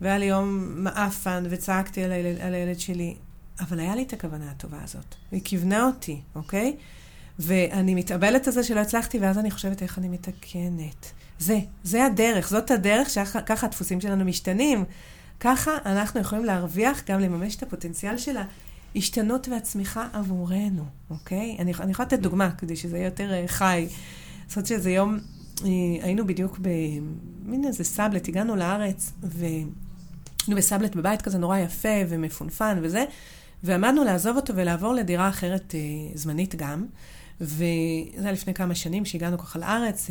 והיה 0.01 0.17
לי 0.17 0.25
יום 0.25 0.73
מעפן 0.83 1.43
וצעקתי 1.49 2.03
על 2.03 2.11
הילד, 2.11 2.41
על 2.41 2.53
הילד 2.53 2.79
שלי, 2.79 3.15
אבל 3.59 3.79
היה 3.79 3.95
לי 3.95 4.03
את 4.03 4.13
הכוונה 4.13 4.51
הטובה 4.51 4.77
הזאת. 4.83 5.15
היא 5.31 5.41
כיוונה 5.43 5.85
אותי, 5.85 6.21
אוקיי? 6.35 6.75
ואני 7.39 7.95
מתאבלת 7.95 8.47
על 8.47 8.53
זה 8.53 8.63
שלא 8.63 8.79
הצלחתי, 8.79 9.19
ואז 9.19 9.37
אני 9.37 9.51
חושבת 9.51 9.83
איך 9.83 9.97
אני 9.97 10.07
מתקנת. 10.07 11.11
זה, 11.39 11.59
זה 11.83 12.05
הדרך, 12.05 12.49
זאת 12.49 12.71
הדרך 12.71 13.09
שככה 13.09 13.65
הדפוסים 13.67 14.01
שלנו 14.01 14.25
משתנים. 14.25 14.85
ככה 15.39 15.71
אנחנו 15.85 16.19
יכולים 16.19 16.45
להרוויח, 16.45 17.03
גם 17.09 17.19
לממש 17.19 17.55
את 17.55 17.63
הפוטנציאל 17.63 18.17
של 18.17 18.35
ההשתנות 18.95 19.47
והצמיחה 19.47 20.07
עבורנו, 20.13 20.85
אוקיי? 21.09 21.55
אני, 21.59 21.73
אני 21.79 21.91
יכולה 21.91 22.07
לתת 22.07 22.19
דוגמה, 22.19 22.51
כדי 22.51 22.75
שזה 22.75 22.97
יהיה 22.97 23.05
יותר 23.05 23.31
uh, 23.45 23.47
חי. 23.47 23.87
זאת 24.47 24.55
אומרת 24.57 24.67
שזה 24.67 24.91
יום, 24.91 25.19
היינו 26.01 26.27
בדיוק 26.27 26.59
במין 26.61 27.65
איזה 27.65 27.83
סאבלט, 27.83 28.27
הגענו 28.27 28.55
לארץ, 28.55 29.11
והיינו 29.23 29.71
בסאבלט 30.55 30.95
בבית 30.95 31.21
כזה 31.21 31.37
נורא 31.37 31.57
יפה 31.57 31.97
ומפונפן 32.09 32.79
וזה, 32.81 33.05
ועמדנו 33.63 34.03
לעזוב 34.03 34.35
אותו 34.35 34.55
ולעבור 34.55 34.93
לדירה 34.93 35.29
אחרת 35.29 35.73
uh, 35.73 36.17
זמנית 36.17 36.55
גם. 36.55 36.85
וזה 37.41 37.63
היה 38.17 38.31
לפני 38.31 38.53
כמה 38.53 38.75
שנים 38.75 39.05
שהגענו 39.05 39.37
ככה 39.37 39.59
לארץ, 39.59 40.09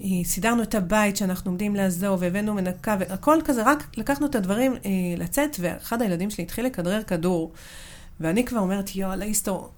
וסידרנו 0.00 0.62
את 0.62 0.74
הבית 0.74 1.16
שאנחנו 1.16 1.50
עומדים 1.50 1.76
לעזוב, 1.76 2.22
והבאנו 2.22 2.54
מנקה, 2.54 2.96
והכל 2.98 3.38
כזה, 3.44 3.62
רק 3.62 3.86
לקחנו 3.96 4.26
את 4.26 4.34
הדברים 4.34 4.72
אה, 4.72 4.80
לצאת, 5.16 5.56
ואחד 5.60 6.02
הילדים 6.02 6.30
שלי 6.30 6.44
התחיל 6.44 6.66
לכדרר 6.66 7.02
כדור, 7.02 7.52
ואני 8.20 8.44
כבר 8.44 8.58
אומרת, 8.60 8.96
יואו, 8.96 9.16
להיסטור, 9.16 9.70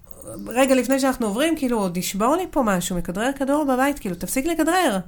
רגע 0.47 0.75
לפני 0.75 1.01
שאנחנו 1.01 1.27
עוברים, 1.27 1.57
כאילו, 1.57 1.79
עוד 1.79 1.97
ישבור 1.97 2.37
לי 2.37 2.47
פה 2.51 2.63
משהו, 2.63 2.97
מכדרר 2.97 3.31
כדור 3.37 3.65
בבית, 3.65 3.99
כאילו, 3.99 4.17
תפסיק 4.17 4.47
לכדרר. 4.47 4.99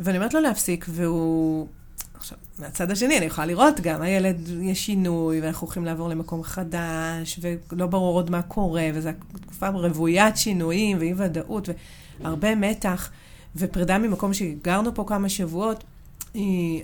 ואני 0.00 0.18
אומרת 0.18 0.34
לו 0.34 0.40
להפסיק, 0.40 0.86
והוא 0.88 1.66
עכשיו, 2.14 2.38
מהצד 2.58 2.90
השני, 2.90 3.18
אני 3.18 3.26
יכולה 3.26 3.46
לראות 3.46 3.80
גם, 3.80 4.02
הילד, 4.02 4.48
יש 4.62 4.86
שינוי, 4.86 5.40
ואנחנו 5.40 5.66
הולכים 5.66 5.84
לעבור 5.84 6.08
למקום 6.08 6.42
חדש, 6.42 7.40
ולא 7.72 7.86
ברור 7.86 8.14
עוד 8.14 8.30
מה 8.30 8.42
קורה, 8.42 8.88
וזו 8.94 9.10
תקופה 9.40 9.68
רוויית 9.68 10.36
שינויים 10.36 10.98
ואי 10.98 11.14
ודאות, 11.16 11.68
והרבה 12.20 12.54
מתח, 12.54 13.10
ופרידה 13.56 13.98
ממקום 13.98 14.34
שגרנו 14.34 14.94
פה 14.94 15.04
כמה 15.08 15.28
שבועות, 15.28 15.84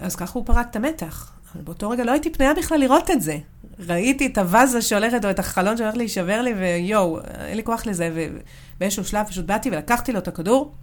אז 0.01 0.17
ככה 0.17 0.39
הוא 0.39 0.47
פרק 0.47 0.67
את 0.71 0.77
המתח. 0.77 1.33
אבל 1.55 1.63
באותו 1.63 1.91
רגע 1.91 2.05
לא 2.05 2.11
הייתי 2.11 2.33
פנויה 2.33 2.55
בכלל 2.55 2.81
לראות 2.81 3.11
את 3.11 3.23
זה. 3.23 3.39
ראיתי 3.87 4.27
את 4.27 4.39
הווזה 4.39 4.83
שהולכת, 4.83 5.25
או 5.25 5.31
את 5.31 5.39
החלון 5.39 5.77
שהולך 5.77 5.97
להישבר 5.97 6.43
לי, 6.43 6.55
ויואו, 6.55 7.21
אין 7.21 7.57
לי 7.57 7.65
כוח 7.65 7.87
לזה, 7.87 8.31
ובאיזשהו 8.77 9.05
שלב 9.05 9.27
פשוט 9.27 9.47
באתי 9.47 9.71
ולקחתי 9.71 10.13
לו 10.13 10.19
את 10.19 10.29
הכדור, 10.29 10.75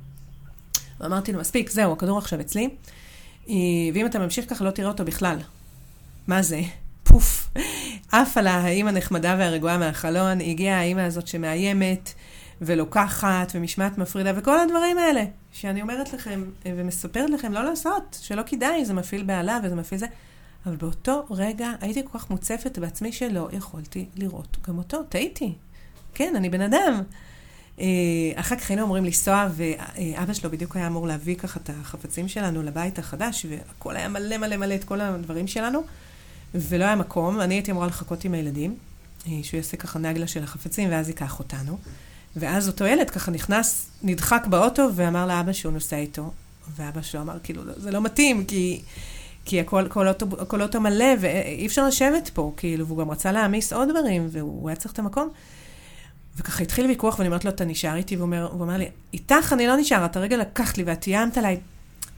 ואמרתי 0.99 1.33
לו, 1.33 1.39
מספיק, 1.39 1.69
זהו, 1.69 1.93
הכדור 1.93 2.17
עכשיו 2.17 2.41
אצלי. 2.41 2.69
ואם 3.93 4.05
אתה 4.05 4.19
ממשיך 4.19 4.49
ככה 4.49 4.63
לא 4.63 4.71
תראה 4.71 4.87
אותו 4.87 5.05
בכלל. 5.05 5.37
מה 6.27 6.41
זה? 6.41 6.61
פוף. 7.03 7.49
עף 8.11 8.37
על 8.37 8.47
האימא 8.47 8.89
הנחמדה 8.89 9.35
והרגועה 9.39 9.77
מהחלון, 9.77 10.41
הגיעה 10.41 10.79
האימא 10.79 11.01
הזאת 11.01 11.27
שמאיימת, 11.27 12.13
ולוקחת, 12.61 13.51
ומשמעת 13.55 13.97
מפרידה, 13.97 14.31
וכל 14.35 14.59
הדברים 14.59 14.97
האלה, 14.97 15.23
שאני 15.53 15.81
אומרת 15.81 16.13
לכם 16.13 16.43
אה, 16.65 16.71
ומספרת 16.77 17.29
לכם 17.29 17.53
לא 17.53 17.63
לעשות, 17.63 18.17
שלא 18.21 18.41
כדאי, 18.45 18.85
זה 18.85 18.93
מפעיל 18.93 19.23
בעלה 19.23 19.59
וזה 19.63 19.75
מפעיל 19.75 19.99
זה. 19.99 20.07
אבל 20.65 20.75
באותו 20.75 21.25
רגע 21.29 21.71
הייתי 21.81 22.01
כל 22.11 22.19
כך 22.19 22.29
מוצפת 22.29 22.77
בעצמי 22.77 23.11
שלא 23.11 23.49
יכולתי 23.51 24.05
לראות 24.15 24.57
גם 24.67 24.77
אותו. 24.77 25.03
טעיתי. 25.03 25.53
כן, 26.13 26.33
אני 26.35 26.49
בן 26.49 26.61
אדם. 26.61 27.01
אה, 27.79 27.85
אחר 28.35 28.55
כך 28.55 28.69
היינו 28.69 28.83
אמורים 28.83 29.05
לנסוע, 29.05 29.47
ואבא 29.55 30.33
שלו 30.33 30.51
בדיוק 30.51 30.75
היה 30.75 30.87
אמור 30.87 31.07
להביא 31.07 31.35
ככה 31.35 31.59
את 31.63 31.69
החפצים 31.69 32.27
שלנו 32.27 32.63
לבית 32.63 32.99
החדש, 32.99 33.45
והכל 33.49 33.95
היה 33.95 34.07
מלא 34.07 34.37
מלא 34.37 34.57
מלא 34.57 34.75
את 34.75 34.83
כל 34.83 35.01
הדברים 35.01 35.47
שלנו, 35.47 35.83
ולא 36.53 36.85
היה 36.85 36.95
מקום. 36.95 37.41
אני 37.41 37.53
הייתי 37.53 37.71
אמורה 37.71 37.87
לחכות 37.87 38.25
עם 38.25 38.33
הילדים, 38.33 38.77
אה, 39.27 39.31
שהוא 39.43 39.57
יעשה 39.57 39.77
ככה 39.77 39.99
נגלה 39.99 40.27
של 40.27 40.43
החפצים, 40.43 40.89
ואז 40.91 41.09
ייקח 41.09 41.39
אותנו. 41.39 41.77
ואז 42.35 42.67
אותו 42.67 42.85
ילד 42.85 43.09
ככה 43.09 43.31
נכנס, 43.31 43.89
נדחק 44.03 44.45
באוטו, 44.49 44.89
ואמר 44.95 45.27
לאבא 45.27 45.53
שהוא 45.53 45.73
נוסע 45.73 45.97
איתו. 45.97 46.31
ואבא 46.75 47.01
שלו 47.01 47.21
אמר, 47.21 47.37
כאילו, 47.43 47.63
זה 47.77 47.91
לא 47.91 48.01
מתאים, 48.01 48.45
כי, 48.45 48.81
כי 49.45 49.59
הכל, 49.59 49.87
כל 49.89 50.07
אוטו, 50.07 50.25
הכל 50.39 50.61
אוטו 50.61 50.81
מלא, 50.81 51.05
ואי 51.19 51.65
אפשר 51.65 51.87
לשבת 51.87 52.29
פה, 52.33 52.53
כאילו, 52.57 52.87
והוא 52.87 52.97
גם 52.97 53.11
רצה 53.11 53.31
להעמיס 53.31 53.73
עוד 53.73 53.89
דברים, 53.89 54.27
והוא 54.31 54.69
היה 54.69 54.75
צריך 54.75 54.93
את 54.93 54.99
המקום. 54.99 55.29
וככה 56.37 56.63
התחיל 56.63 56.85
ויכוח, 56.85 57.19
ואני 57.19 57.27
אומרת 57.27 57.45
לו, 57.45 57.51
אתה 57.51 57.65
נשאר 57.65 57.95
איתי? 57.95 58.15
והוא 58.15 58.25
אומר, 58.25 58.47
אומר 58.59 58.77
לי, 58.77 58.89
איתך 59.13 59.53
אני 59.53 59.67
לא 59.67 59.77
נשאר, 59.77 60.05
אתה 60.05 60.19
רגע 60.19 60.37
לקחת 60.37 60.77
לי 60.77 60.83
ואת 60.83 61.07
איימת 61.07 61.37
עליי. 61.37 61.59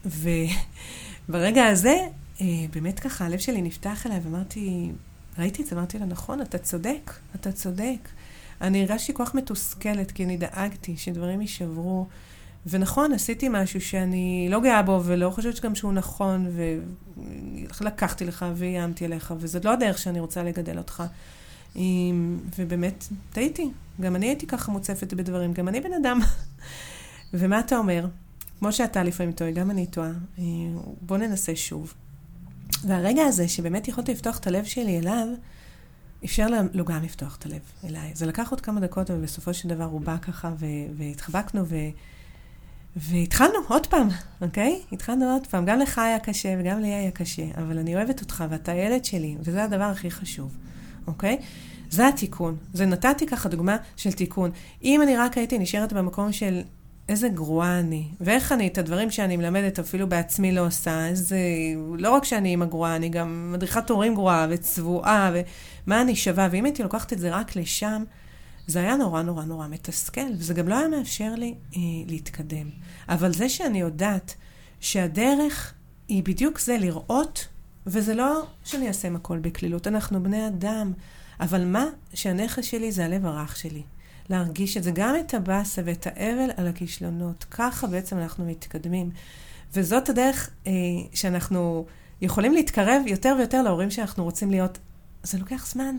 וברגע 0.06 1.66
הזה, 1.66 1.96
אה, 2.40 2.46
באמת 2.72 3.00
ככה, 3.00 3.26
הלב 3.26 3.38
שלי 3.38 3.62
נפתח 3.62 4.06
אליי, 4.06 4.20
ואמרתי, 4.22 4.90
ראיתי 5.38 5.62
את 5.62 5.66
זה, 5.66 5.76
אמרתי 5.76 5.98
לו, 5.98 6.06
נכון, 6.06 6.40
אתה 6.40 6.58
צודק, 6.58 7.12
אתה 7.34 7.52
צודק. 7.52 8.08
אני 8.60 8.80
הרגשתי 8.80 9.14
כל 9.14 9.24
כך 9.24 9.34
מתוסכלת, 9.34 10.10
כי 10.10 10.24
אני 10.24 10.36
דאגתי 10.36 10.96
שדברים 10.96 11.40
יישברו. 11.40 12.06
ונכון, 12.70 13.12
עשיתי 13.12 13.48
משהו 13.50 13.80
שאני 13.80 14.48
לא 14.50 14.60
גאה 14.60 14.82
בו, 14.82 15.00
ולא 15.04 15.30
חושבת 15.30 15.60
גם 15.60 15.74
שהוא 15.74 15.92
נכון, 15.92 16.46
ולקחתי 17.80 18.24
לך 18.24 18.46
ואיימתי 18.54 19.04
עליך, 19.04 19.34
וזאת 19.38 19.64
לא 19.64 19.72
הדרך 19.72 19.98
שאני 19.98 20.20
רוצה 20.20 20.42
לגדל 20.42 20.78
אותך. 20.78 21.02
ובאמת, 22.58 23.04
טעיתי. 23.32 23.70
גם 24.00 24.16
אני 24.16 24.26
הייתי 24.26 24.46
ככה 24.46 24.72
מוצפת 24.72 25.14
בדברים, 25.14 25.52
גם 25.52 25.68
אני 25.68 25.80
בן 25.80 25.92
אדם. 25.92 26.20
ומה 27.34 27.60
אתה 27.60 27.78
אומר? 27.78 28.06
כמו 28.58 28.72
שאתה 28.72 29.02
לפעמים 29.02 29.32
טועה, 29.32 29.50
גם 29.50 29.70
אני 29.70 29.86
טועה. 29.86 30.10
בוא 31.00 31.16
ננסה 31.16 31.56
שוב. 31.56 31.94
והרגע 32.84 33.22
הזה, 33.22 33.48
שבאמת 33.48 33.88
יכולתי 33.88 34.12
לפתוח 34.12 34.38
את 34.38 34.46
הלב 34.46 34.64
שלי 34.64 34.98
אליו, 34.98 35.26
אפשר 36.24 36.46
לו 36.74 36.84
גם 36.84 37.02
לפתוח 37.02 37.36
את 37.36 37.46
הלב 37.46 37.60
אליי. 37.84 38.10
זה 38.14 38.26
לקח 38.26 38.50
עוד 38.50 38.60
כמה 38.60 38.80
דקות, 38.80 39.10
אבל 39.10 39.20
בסופו 39.20 39.54
של 39.54 39.68
דבר 39.68 39.84
הוא 39.84 40.00
בא 40.00 40.16
ככה, 40.22 40.52
והתחבקנו, 40.96 41.66
ו... 41.66 41.76
והתחלנו 42.96 43.58
עוד 43.68 43.86
פעם, 43.86 44.08
אוקיי? 44.40 44.80
התחלנו 44.92 45.32
עוד 45.32 45.46
פעם. 45.46 45.64
גם 45.64 45.78
לך 45.78 45.98
היה 45.98 46.18
קשה 46.18 46.54
וגם 46.58 46.80
לי 46.80 46.88
היה 46.88 47.10
קשה, 47.10 47.44
אבל 47.56 47.78
אני 47.78 47.96
אוהבת 47.96 48.20
אותך 48.20 48.44
ואתה 48.50 48.72
ילד 48.72 49.04
שלי, 49.04 49.36
וזה 49.40 49.64
הדבר 49.64 49.84
הכי 49.84 50.10
חשוב, 50.10 50.56
אוקיי? 51.06 51.38
זה 51.90 52.08
התיקון. 52.08 52.56
זה 52.72 52.86
נתתי 52.86 53.26
ככה 53.26 53.48
דוגמה 53.48 53.76
של 53.96 54.12
תיקון. 54.12 54.50
אם 54.84 55.02
אני 55.02 55.16
רק 55.16 55.38
הייתי 55.38 55.58
נשארת 55.58 55.92
במקום 55.92 56.32
של 56.32 56.62
איזה 57.08 57.28
גרועה 57.28 57.78
אני, 57.78 58.04
ואיך 58.20 58.52
אני 58.52 58.66
את 58.66 58.78
הדברים 58.78 59.10
שאני 59.10 59.36
מלמדת 59.36 59.78
אפילו 59.78 60.08
בעצמי 60.08 60.52
לא 60.52 60.66
עושה, 60.66 61.06
איזה... 61.06 61.38
לא 61.98 62.10
רק 62.10 62.24
שאני 62.24 62.48
אימא 62.48 62.66
גרועה, 62.66 62.96
אני 62.96 63.08
גם 63.08 63.52
מדריכת 63.52 63.90
הורים 63.90 64.14
גרועה 64.14 64.46
וצבועה, 64.50 65.30
ומה 65.86 66.00
אני 66.00 66.16
שווה, 66.16 66.48
ואם 66.50 66.64
הייתי 66.64 66.82
לוקחת 66.82 67.12
את 67.12 67.18
זה 67.18 67.30
רק 67.30 67.56
לשם, 67.56 68.04
זה 68.68 68.80
היה 68.80 68.96
נורא 68.96 69.22
נורא 69.22 69.44
נורא 69.44 69.68
מתסכל, 69.68 70.30
וזה 70.32 70.54
גם 70.54 70.68
לא 70.68 70.78
היה 70.78 70.88
מאפשר 70.88 71.34
לי 71.34 71.54
אה, 71.76 71.80
להתקדם. 72.06 72.70
אבל 73.08 73.32
זה 73.32 73.48
שאני 73.48 73.80
יודעת 73.80 74.34
שהדרך 74.80 75.74
היא 76.08 76.22
בדיוק 76.22 76.60
זה, 76.60 76.78
לראות, 76.78 77.48
וזה 77.86 78.14
לא 78.14 78.46
שאני 78.64 78.88
אעשה 78.88 79.08
הכל 79.14 79.38
בקלילות, 79.38 79.86
אנחנו 79.86 80.22
בני 80.22 80.46
אדם. 80.46 80.92
אבל 81.40 81.64
מה 81.64 81.84
שהנכס 82.14 82.64
שלי 82.64 82.92
זה 82.92 83.04
הלב 83.04 83.26
הרך 83.26 83.56
שלי. 83.56 83.82
להרגיש 84.30 84.76
את 84.76 84.82
זה, 84.82 84.90
גם 84.90 85.14
את 85.20 85.34
הבאסה 85.34 85.82
ואת 85.84 86.06
האבל 86.06 86.50
על 86.56 86.66
הכישלונות. 86.66 87.44
ככה 87.50 87.86
בעצם 87.86 88.18
אנחנו 88.18 88.44
מתקדמים. 88.46 89.10
וזאת 89.74 90.08
הדרך 90.08 90.50
אה, 90.66 90.72
שאנחנו 91.14 91.86
יכולים 92.20 92.52
להתקרב 92.52 93.02
יותר 93.06 93.34
ויותר 93.38 93.62
להורים 93.62 93.90
שאנחנו 93.90 94.24
רוצים 94.24 94.50
להיות. 94.50 94.78
זה 95.22 95.38
לוקח 95.38 95.66
זמן. 95.66 95.96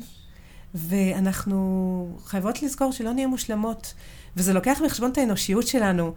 ואנחנו 0.76 2.18
חייבות 2.26 2.64
לזכור 2.64 2.92
שלא 2.92 3.14
נהיה 3.14 3.28
מושלמות. 3.28 3.94
וזה 4.38 4.54
לוקח 4.54 4.82
בחשבון 4.86 5.12
את 5.12 5.18
האנושיות 5.18 5.68
שלנו. 5.68 6.14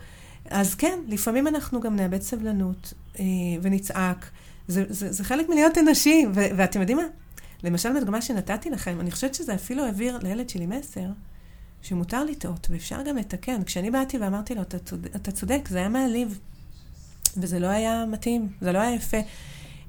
אז 0.50 0.75
כן, 0.75 0.99
לפעמים 1.09 1.47
אנחנו 1.47 1.80
גם 1.80 1.97
נאבד 1.97 2.23
סבלנות 2.23 2.92
אה, 3.18 3.25
ונצעק. 3.62 4.30
זה, 4.68 4.85
זה, 4.88 5.12
זה 5.12 5.25
חלק 5.25 5.49
מלהיות 5.49 5.78
אנושי, 5.78 6.25
ו- 6.35 6.56
ואתם 6.56 6.80
יודעים 6.80 6.99
מה? 6.99 7.04
למשל, 7.64 7.97
בדוגמה 7.97 8.23
שנתתי 8.23 8.71
לכם, 8.71 9.00
אני 9.00 9.11
חושבת 9.11 9.35
שזה 9.35 9.54
אפילו 9.54 9.85
העביר 9.85 10.18
לילד 10.23 10.49
שלי 10.49 10.66
מסר, 10.66 11.06
שמותר 11.82 12.25
לטעות, 12.25 12.66
ואפשר 12.71 13.02
גם 13.02 13.16
לתקן. 13.16 13.64
כשאני 13.64 13.90
באתי 13.90 14.18
ואמרתי 14.18 14.54
לו, 14.54 14.62
אתה 14.62 14.78
צודק, 14.78 15.16
אתה 15.16 15.32
צודק 15.32 15.68
זה 15.68 15.78
היה 15.78 15.88
מעליב, 15.88 16.38
וזה 17.37 17.59
לא 17.59 17.66
היה 17.66 18.04
מתאים, 18.06 18.49
זה 18.61 18.73
לא 18.73 18.78
היה 18.78 18.94
יפה. 18.94 19.16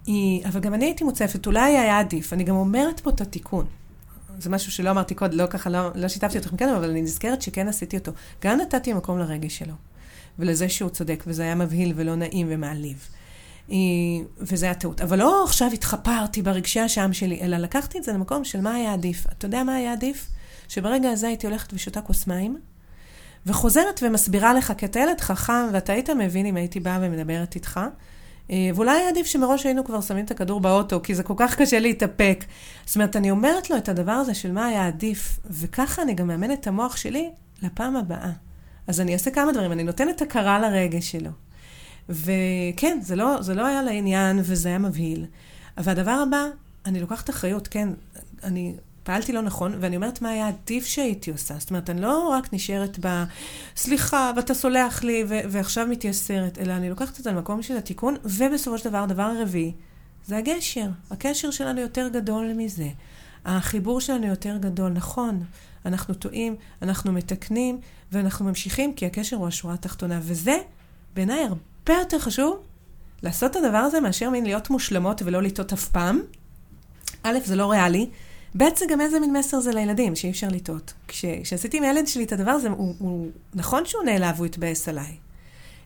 היא, 0.05 0.45
אבל 0.45 0.59
גם 0.59 0.73
אני 0.73 0.85
הייתי 0.85 1.03
מוצפת, 1.03 1.47
אולי 1.47 1.77
היה 1.77 1.99
עדיף. 1.99 2.33
אני 2.33 2.43
גם 2.43 2.55
אומרת 2.55 2.99
פה 2.99 3.09
את 3.09 3.21
התיקון. 3.21 3.65
זה 4.39 4.49
משהו 4.49 4.71
שלא 4.71 4.89
אמרתי 4.89 5.15
קודם, 5.15 5.37
לא 5.37 5.45
ככה, 5.49 5.69
לא, 5.69 5.89
לא 5.95 6.07
שיתפתי 6.07 6.37
אתכם 6.37 6.57
קודם, 6.57 6.73
אבל 6.73 6.89
אני 6.89 7.01
נזכרת 7.01 7.41
שכן 7.41 7.67
עשיתי 7.67 7.97
אותו. 7.97 8.11
גם 8.43 8.59
נתתי 8.59 8.93
מקום 8.93 9.19
לרגש 9.19 9.57
שלו, 9.57 9.73
ולזה 10.39 10.69
שהוא 10.69 10.89
צודק, 10.89 11.23
וזה 11.27 11.43
היה 11.43 11.55
מבהיל 11.55 11.93
ולא 11.95 12.15
נעים 12.15 12.47
ומעליב. 12.49 13.07
וזה 14.39 14.65
היה 14.65 14.75
טעות. 14.75 15.01
אבל 15.01 15.19
לא 15.19 15.43
עכשיו 15.43 15.69
התחפרתי 15.73 16.41
ברגשי 16.41 16.79
השם 16.79 17.13
שלי, 17.13 17.41
אלא 17.41 17.57
לקחתי 17.57 17.97
את 17.97 18.03
זה 18.03 18.13
למקום 18.13 18.43
של 18.43 18.61
מה 18.61 18.73
היה 18.73 18.93
עדיף. 18.93 19.25
אתה 19.27 19.45
יודע 19.45 19.63
מה 19.63 19.75
היה 19.75 19.93
עדיף? 19.93 20.27
שברגע 20.67 21.09
הזה 21.09 21.27
הייתי 21.27 21.47
הולכת 21.47 21.73
ושותה 21.73 22.01
כוס 22.01 22.27
מים, 22.27 22.57
וחוזרת 23.45 24.03
ומסבירה 24.03 24.53
לך, 24.53 24.73
כי 24.77 24.85
אתה 24.85 24.99
ילד 24.99 25.21
חכם, 25.21 25.67
ואתה 25.73 25.93
היית 25.93 26.09
מבין 26.09 26.45
אם 26.45 26.55
הייתי 26.55 26.79
באה 26.79 26.99
ומדברת 27.01 27.55
איתך. 27.55 27.79
אה, 28.51 28.69
ואולי 28.75 29.07
עדיף 29.07 29.27
שמראש 29.27 29.65
היינו 29.65 29.83
כבר 29.83 30.01
שמים 30.01 30.25
את 30.25 30.31
הכדור 30.31 30.59
באוטו, 30.59 31.01
כי 31.03 31.15
זה 31.15 31.23
כל 31.23 31.33
כך 31.37 31.55
קשה 31.55 31.79
להתאפק. 31.79 32.45
זאת 32.85 32.95
אומרת, 32.95 33.15
אני 33.15 33.31
אומרת 33.31 33.69
לו 33.69 33.77
את 33.77 33.89
הדבר 33.89 34.11
הזה 34.11 34.33
של 34.33 34.51
מה 34.51 34.65
היה 34.65 34.87
עדיף, 34.87 35.39
וככה 35.45 36.01
אני 36.01 36.13
גם 36.13 36.27
מאמנת 36.27 36.59
את 36.59 36.67
המוח 36.67 36.97
שלי 36.97 37.31
לפעם 37.61 37.95
הבאה. 37.95 38.31
אז 38.87 39.01
אני 39.01 39.13
אעשה 39.13 39.31
כמה 39.31 39.51
דברים, 39.51 39.71
אני 39.71 39.83
נותנת 39.83 40.21
הכרה 40.21 40.59
לרגש 40.59 41.11
שלו. 41.11 41.29
וכן, 42.09 42.99
זה 43.01 43.15
לא, 43.15 43.41
זה 43.41 43.53
לא 43.53 43.65
היה 43.65 43.81
לעניין 43.81 44.39
וזה 44.43 44.69
היה 44.69 44.79
מבהיל. 44.79 45.25
אבל 45.77 45.91
הדבר 45.91 46.23
הבא, 46.27 46.45
אני 46.85 46.99
לוקחת 46.99 47.29
אחריות, 47.29 47.67
כן, 47.67 47.89
אני 48.43 48.75
פעלתי 49.03 49.33
לא 49.33 49.41
נכון, 49.41 49.75
ואני 49.79 49.95
אומרת 49.95 50.21
מה 50.21 50.29
היה 50.29 50.47
עדיף 50.47 50.85
שהייתי 50.85 51.31
עושה. 51.31 51.55
זאת 51.59 51.69
אומרת, 51.69 51.89
אני 51.89 52.01
לא 52.01 52.29
רק 52.29 52.53
נשארת 52.53 53.05
ב... 53.05 53.23
סליחה, 53.75 54.31
ואתה 54.35 54.53
סולח 54.53 55.03
לי, 55.03 55.23
ו- 55.27 55.39
ועכשיו 55.49 55.87
מתייסרת, 55.87 56.57
אלא 56.57 56.73
אני 56.73 56.89
לוקחת 56.89 57.19
את 57.19 57.23
זה 57.23 57.31
למקום 57.31 57.61
של 57.61 57.77
התיקון, 57.77 58.15
ובסופו 58.25 58.77
של 58.77 58.89
דבר, 58.89 58.97
הדבר 58.97 59.23
הרביעי, 59.23 59.71
זה 60.25 60.37
הגשר. 60.37 60.87
הקשר 61.11 61.51
שלנו 61.51 61.81
יותר 61.81 62.07
גדול 62.07 62.53
מזה. 62.55 62.89
החיבור 63.45 64.01
שלנו 64.01 64.27
יותר 64.27 64.57
גדול. 64.57 64.91
נכון, 64.91 65.43
אנחנו 65.85 66.13
טועים, 66.13 66.55
אנחנו 66.81 67.11
מתקנים, 67.11 67.79
ואנחנו 68.11 68.45
ממשיכים, 68.45 68.93
כי 68.93 69.05
הקשר 69.05 69.35
הוא 69.35 69.47
השורה 69.47 69.73
התחתונה. 69.73 70.19
וזה, 70.23 70.57
בעיניי, 71.13 71.43
הרבה 71.43 71.93
יותר 71.99 72.19
חשוב 72.19 72.59
לעשות 73.23 73.51
את 73.51 73.55
הדבר 73.55 73.77
הזה 73.77 73.99
מאשר 73.99 74.29
מין 74.29 74.43
להיות 74.43 74.69
מושלמות 74.69 75.21
ולא 75.25 75.41
לטעות 75.41 75.73
אף 75.73 75.87
פעם. 75.87 76.19
א', 77.23 77.37
זה 77.45 77.55
לא 77.55 77.71
ריאלי. 77.71 78.09
ב', 78.57 78.63
זה 78.75 78.85
גם 78.89 79.01
איזה 79.01 79.19
מין 79.19 79.33
מסר 79.37 79.59
זה 79.59 79.71
לילדים, 79.71 80.15
שאי 80.15 80.29
אפשר 80.29 80.47
לטעות. 80.47 80.93
כשעשיתי 81.07 81.77
עם 81.77 81.83
הילד 81.83 82.07
שלי 82.07 82.23
את 82.23 82.31
הדבר 82.31 82.51
הזה, 82.51 82.69
הוא, 82.69 82.95
הוא 82.99 83.31
נכון 83.53 83.85
שהוא 83.85 84.03
נעלב, 84.03 84.37
הוא 84.37 84.45
התבאס 84.45 84.89
עליי. 84.89 85.17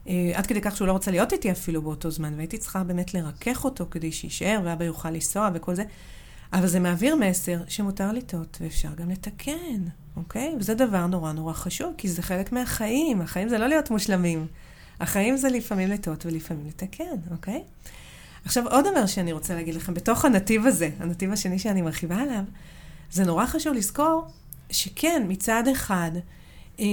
אה, 0.08 0.32
עד 0.34 0.46
כדי 0.46 0.62
כך 0.62 0.78
שהוא 0.78 0.88
לא 0.88 0.92
רוצה 0.92 1.12
להיות 1.12 1.34
איתי 1.34 1.52
אפילו 1.52 1.82
באותו 1.82 2.12
זמן, 2.12 2.34
והייתי 2.36 2.58
צריכה 2.58 2.84
באמת 2.84 3.14
לרכך 3.14 3.66
אותו 3.66 3.86
כדי 3.92 4.12
שיישאר, 4.12 4.60
ואבא 4.64 4.86
יוכל 4.86 5.10
לנסוע 5.10 5.50
וכל 5.54 5.76
זה. 5.76 5.84
אבל 6.54 6.68
זה 6.68 6.80
מעביר 6.80 7.16
מסר 7.16 7.58
שמותר 7.68 8.12
לטעות, 8.12 8.58
ואפשר 8.62 8.94
גם 8.96 9.10
לתקן, 9.10 9.84
אוקיי? 10.18 10.56
וזה 10.60 10.74
דבר 10.74 11.08
נורא 11.08 11.32
נורא 11.32 11.54
חשוב, 11.54 11.94
כי 11.98 12.08
זה 12.08 12.22
חלק 12.22 12.52
מהחיים. 12.52 13.22
החיים 13.22 13.50
זה 13.50 13.58
לא 13.58 13.68
להיות 13.68 13.92
מושלמים. 13.92 14.48
החיים 15.00 15.38
זה 15.38 15.50
לפעמים 15.50 15.90
לטעות 15.90 16.26
ולפעמים 16.26 16.68
לתקן, 16.68 17.04
אוקיי? 17.32 17.64
עכשיו, 18.48 18.68
עוד 18.68 18.86
דבר 18.92 19.06
שאני 19.06 19.32
רוצה 19.32 19.56
להגיד 19.56 19.76
לכם, 19.76 19.94
בתוך 19.94 20.26
הנתיב 20.26 20.66
הזה, 20.66 20.90
הנתיב 21.00 21.32
השני 21.32 21.60
שאני 21.60 21.82
מרחיבה 21.82 22.16
עליו, 22.16 22.44
זה 23.12 23.26
נורא 23.26 23.46
חשוב 23.46 23.74
לזכור 23.74 24.28
שכן, 24.72 25.24
מצד 25.28 25.64
אחד, 25.72 26.12
אה, 26.80 26.86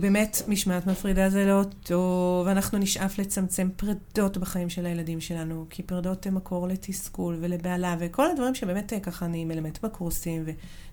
באמת 0.00 0.42
משמעת 0.48 0.86
מפרידה 0.86 1.30
זה 1.30 1.46
לא 1.46 1.62
טוב, 1.82 2.46
ואנחנו 2.46 2.78
נשאף 2.78 3.18
לצמצם 3.18 3.68
פרדות 3.76 4.38
בחיים 4.38 4.70
של 4.70 4.86
הילדים 4.86 5.20
שלנו, 5.20 5.66
כי 5.70 5.82
פרדות 5.82 6.26
הן 6.26 6.34
מקור 6.34 6.68
לתסכול 6.68 7.36
ולבהלה, 7.40 7.96
וכל 7.98 8.30
הדברים 8.30 8.54
שבאמת 8.54 8.92
אה, 8.92 9.00
ככה 9.00 9.24
אני 9.26 9.44
מלמדת 9.44 9.84
בקורסים, 9.84 10.44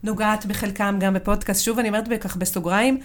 ונוגעת 0.04 0.46
בחלקם 0.46 0.98
גם 1.00 1.14
בפודקאסט. 1.14 1.64
שוב, 1.64 1.80
אני 1.80 1.88
אומרת 1.88 2.22
כך 2.22 2.38
בסוגריים, 2.38 3.00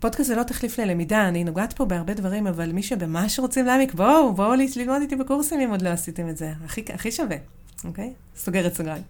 פודקאסט 0.00 0.28
זה 0.28 0.34
לא 0.34 0.42
תחליף 0.42 0.78
ללמידה, 0.78 1.28
אני 1.28 1.44
נוגעת 1.44 1.72
פה 1.72 1.84
בהרבה 1.84 2.14
דברים, 2.14 2.46
אבל 2.46 2.72
מי 2.72 2.82
שממש 2.82 3.38
רוצים 3.38 3.66
להעמיק, 3.66 3.94
בואו, 3.94 4.34
בואו 4.34 4.52
ללמוד 4.76 5.00
איתי 5.00 5.16
בקורסים 5.16 5.60
אם 5.60 5.70
עוד 5.70 5.82
לא 5.82 5.88
עשיתם 5.88 6.28
את 6.28 6.36
זה. 6.36 6.52
הכי, 6.64 6.84
הכי 6.94 7.12
שווה, 7.12 7.36
אוקיי? 7.84 8.12
סוגרת 8.36 8.74
סוגריים. 8.74 9.02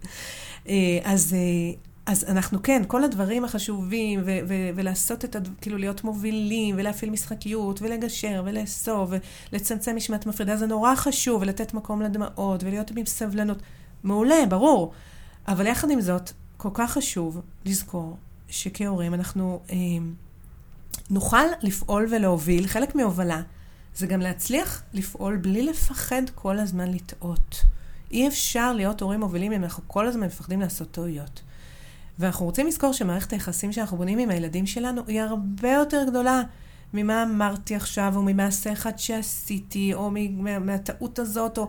אה, 0.69 0.99
אז, 1.03 1.33
אה, 1.33 1.73
אז 2.05 2.25
אנחנו 2.29 2.63
כן, 2.63 2.81
כל 2.87 3.03
הדברים 3.03 3.45
החשובים, 3.45 4.19
ו- 4.25 4.39
ו- 4.47 4.69
ולעשות 4.75 5.25
את, 5.25 5.35
הד... 5.35 5.49
כאילו 5.61 5.77
להיות 5.77 6.03
מובילים, 6.03 6.75
ולהפעיל 6.77 7.11
משחקיות, 7.11 7.81
ולגשר, 7.81 8.43
ולאסור, 8.45 9.07
ולצמצם 9.51 9.95
משמעת 9.95 10.25
מפרידה, 10.25 10.57
זה 10.57 10.67
נורא 10.67 10.95
חשוב, 10.95 11.41
ולתת 11.41 11.73
מקום 11.73 12.01
לדמעות, 12.01 12.63
ולהיות 12.63 12.91
עם 12.97 13.05
סבלנות. 13.05 13.57
מעולה, 14.03 14.45
ברור. 14.49 14.91
אבל 15.47 15.67
יחד 15.67 15.89
עם 15.89 16.01
זאת, 16.01 16.31
כל 16.57 16.69
כך 16.73 16.91
חשוב 16.91 17.41
לזכור 17.65 18.17
שכהורים 18.47 19.13
אנחנו 19.13 19.59
אה, 19.69 19.75
נוכל 21.11 21.45
לפעול 21.61 22.07
ולהוביל, 22.11 22.67
חלק 22.67 22.95
מהובלה 22.95 23.41
זה 23.95 24.07
גם 24.07 24.19
להצליח 24.19 24.83
לפעול 24.93 25.37
בלי 25.37 25.61
לפחד 25.63 26.21
כל 26.35 26.59
הזמן 26.59 26.91
לטעות. 26.91 27.63
אי 28.11 28.27
אפשר 28.27 28.73
להיות 28.73 29.01
הורים 29.01 29.19
מובילים 29.19 29.51
אם 29.51 29.63
אנחנו 29.63 29.83
כל 29.87 30.07
הזמן 30.07 30.25
מפחדים 30.25 30.61
לעשות 30.61 30.91
טעויות. 30.91 31.41
ואנחנו 32.19 32.45
רוצים 32.45 32.67
לזכור 32.67 32.93
שמערכת 32.93 33.33
היחסים 33.33 33.71
שאנחנו 33.71 33.97
בונים 33.97 34.19
עם 34.19 34.29
הילדים 34.29 34.65
שלנו 34.65 35.01
היא 35.07 35.21
הרבה 35.21 35.71
יותר 35.71 36.03
גדולה 36.09 36.41
ממה 36.93 37.23
אמרתי 37.23 37.75
עכשיו, 37.75 38.13
או 38.15 38.21
ממעשה 38.21 38.73
אחד 38.73 38.99
שעשיתי, 38.99 39.93
או 39.93 40.11
מהטעות 40.61 41.19
הזאת, 41.19 41.57
או... 41.57 41.67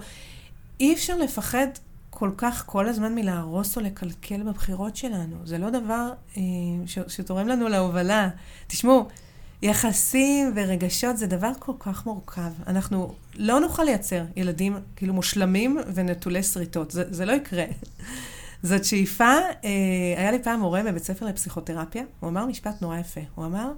אי 0.80 0.94
אפשר 0.94 1.16
לפחד 1.16 1.66
כל 2.10 2.30
כך 2.36 2.64
כל 2.66 2.88
הזמן 2.88 3.14
מלהרוס 3.14 3.76
או 3.76 3.82
לקלקל 3.82 4.42
בבחירות 4.42 4.96
שלנו. 4.96 5.36
זה 5.44 5.58
לא 5.58 5.70
דבר 5.70 6.12
אה, 6.36 6.42
ש, 6.86 6.98
שתורם 7.08 7.48
לנו 7.48 7.68
להובלה. 7.68 8.28
תשמעו, 8.66 9.08
יחסים 9.62 10.52
ורגשות 10.54 11.18
זה 11.18 11.26
דבר 11.26 11.50
כל 11.58 11.72
כך 11.78 12.06
מורכב. 12.06 12.50
אנחנו 12.66 13.14
לא 13.36 13.60
נוכל 13.60 13.82
לייצר 13.82 14.24
ילדים 14.36 14.76
כאילו 14.96 15.14
מושלמים 15.14 15.78
ונטולי 15.94 16.42
שריטות. 16.42 16.90
זה, 16.90 17.04
זה 17.10 17.24
לא 17.24 17.32
יקרה. 17.32 17.64
זאת 18.62 18.84
שאיפה. 18.84 19.34
אה, 19.64 19.70
היה 20.16 20.30
לי 20.32 20.42
פעם 20.42 20.60
מורה 20.60 20.82
בבית 20.82 21.04
ספר 21.04 21.26
לפסיכותרפיה, 21.26 22.02
הוא 22.20 22.30
אמר 22.30 22.46
משפט 22.46 22.82
נורא 22.82 22.98
יפה. 22.98 23.20
הוא 23.34 23.44
אמר, 23.44 23.72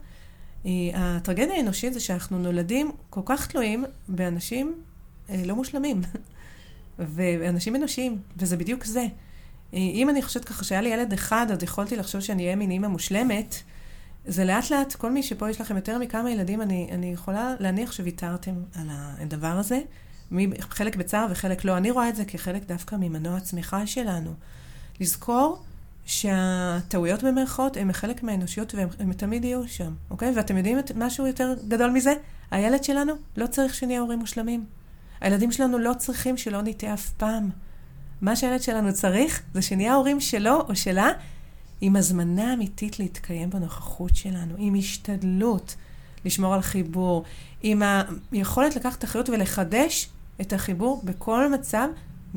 אה, 0.67 0.71
הטרגדיה 0.95 1.57
האנושית 1.57 1.93
זה 1.93 2.01
שאנחנו 2.01 2.39
נולדים 2.39 2.91
כל 3.11 3.21
כך 3.25 3.47
תלויים 3.47 3.85
באנשים 4.09 4.75
אה, 5.31 5.43
לא 5.45 5.57
מושלמים. 5.57 6.01
ואנשים 6.99 7.77
אנושיים, 7.77 8.19
וזה 8.37 8.57
בדיוק 8.57 8.85
זה. 8.85 9.07
אם 9.73 10.09
אני 10.11 10.23
חושבת 10.23 10.45
ככה 10.45 10.65
שהיה 10.65 10.81
לי 10.81 10.89
ילד 10.89 11.13
אחד, 11.13 11.47
אז 11.51 11.63
יכולתי 11.63 11.97
לחשוב 11.97 12.21
שאני 12.21 12.45
אהיה 12.45 12.57
מין 12.57 12.71
אימא 12.71 12.87
מושלמת, 12.87 13.55
זה 14.27 14.45
לאט 14.45 14.71
לאט, 14.71 14.95
כל 14.95 15.11
מי 15.11 15.23
שפה 15.23 15.51
יש 15.51 15.61
לכם 15.61 15.77
יותר 15.77 15.99
מכמה 15.99 16.31
ילדים, 16.31 16.63
אני, 16.63 16.89
אני 16.93 17.13
יכולה 17.13 17.55
להניח 17.61 17.93
שוויתרתם 17.93 18.55
על 18.75 18.87
הדבר 18.91 19.47
הזה, 19.47 19.81
חלק 20.61 20.97
בצער 20.97 21.27
וחלק 21.31 21.65
לא. 21.65 21.77
אני 21.77 21.91
רואה 21.91 22.09
את 22.09 22.17
זה 22.17 22.25
כחלק 22.25 22.63
דווקא 22.67 22.97
ממנוע 22.97 23.37
הצמיחה 23.37 23.87
שלנו. 23.87 24.35
לזכור 25.01 25.63
שהטעויות 26.07 27.23
במרכאות 27.23 27.77
הן 27.77 27.93
חלק 27.93 28.23
מהאנושיות 28.23 28.75
והן 28.75 29.13
תמיד 29.13 29.45
יהיו 29.45 29.69
שם, 29.69 29.95
אוקיי? 30.11 30.33
ואתם 30.37 30.57
יודעים 30.57 30.79
משהו 30.95 31.27
יותר 31.27 31.55
גדול 31.69 31.91
מזה? 31.91 32.15
הילד 32.51 32.85
שלנו 32.85 33.13
לא 33.37 33.47
צריך 33.47 33.75
שנהיה 33.75 34.01
הורים 34.01 34.19
מושלמים. 34.19 34.65
הילדים 35.21 35.53
שלנו 35.53 35.79
לא 35.79 35.93
צריכים 35.99 36.37
שלא 36.37 36.63
נטעה 36.63 36.95
אף 36.95 37.11
פעם. 37.11 37.51
מה 38.21 38.37
שהילד 38.37 38.63
שלנו 38.63 38.93
צריך 38.93 39.43
זה 39.55 39.63
שנהיה 39.63 39.93
ההורים 39.93 40.21
שלו 40.21 40.61
או 40.61 40.77
שלה 40.77 41.09
עם 41.81 41.97
הזמנה 41.97 42.55
אמיתית 42.55 42.99
להתקיים 42.99 43.51
בנוכחות 43.51 44.17
שלנו, 44.17 44.55
עם 44.59 44.75
השתדלות 44.75 45.77
לשמור 46.25 46.55
על 46.55 46.63
חיבור, 46.63 47.25
עם 47.63 47.83
היכולת 48.33 48.77
לקחת 48.77 49.05
אחריות 49.05 49.29
ולחדש 49.29 50.09
את 50.41 50.53
החיבור 50.53 51.03
בכל 51.05 51.53
מצב, 51.53 51.89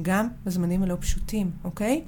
גם 0.02 0.28
בזמנים 0.46 0.84
הלא 0.84 0.96
פשוטים, 1.00 1.52
אוקיי? 1.64 2.02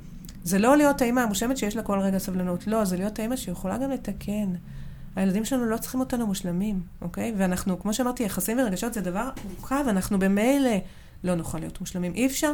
זה 0.43 0.59
לא 0.59 0.77
להיות 0.77 1.01
האימא 1.01 1.19
המושלמת 1.19 1.57
שיש 1.57 1.75
לה 1.75 1.83
כל 1.83 1.99
רגע 1.99 2.17
סבלנות, 2.17 2.67
לא, 2.67 2.85
זה 2.85 2.97
להיות 2.97 3.19
האימא 3.19 3.35
שיכולה 3.35 3.77
גם 3.77 3.91
לתקן. 3.91 4.53
הילדים 5.15 5.45
שלנו 5.45 5.65
לא 5.65 5.77
צריכים 5.77 5.99
אותנו 5.99 6.27
מושלמים, 6.27 6.81
אוקיי? 7.01 7.33
ואנחנו, 7.37 7.79
כמו 7.79 7.93
שאמרתי, 7.93 8.23
יחסים 8.23 8.59
ורגשות 8.59 8.93
זה 8.93 9.01
דבר 9.01 9.29
מורכב, 9.49 9.85
אנחנו 9.87 10.19
במילא 10.19 10.71
לא 11.23 11.35
נוכל 11.35 11.59
להיות 11.59 11.79
מושלמים. 11.79 12.13
אי 12.15 12.25
אפשר, 12.25 12.51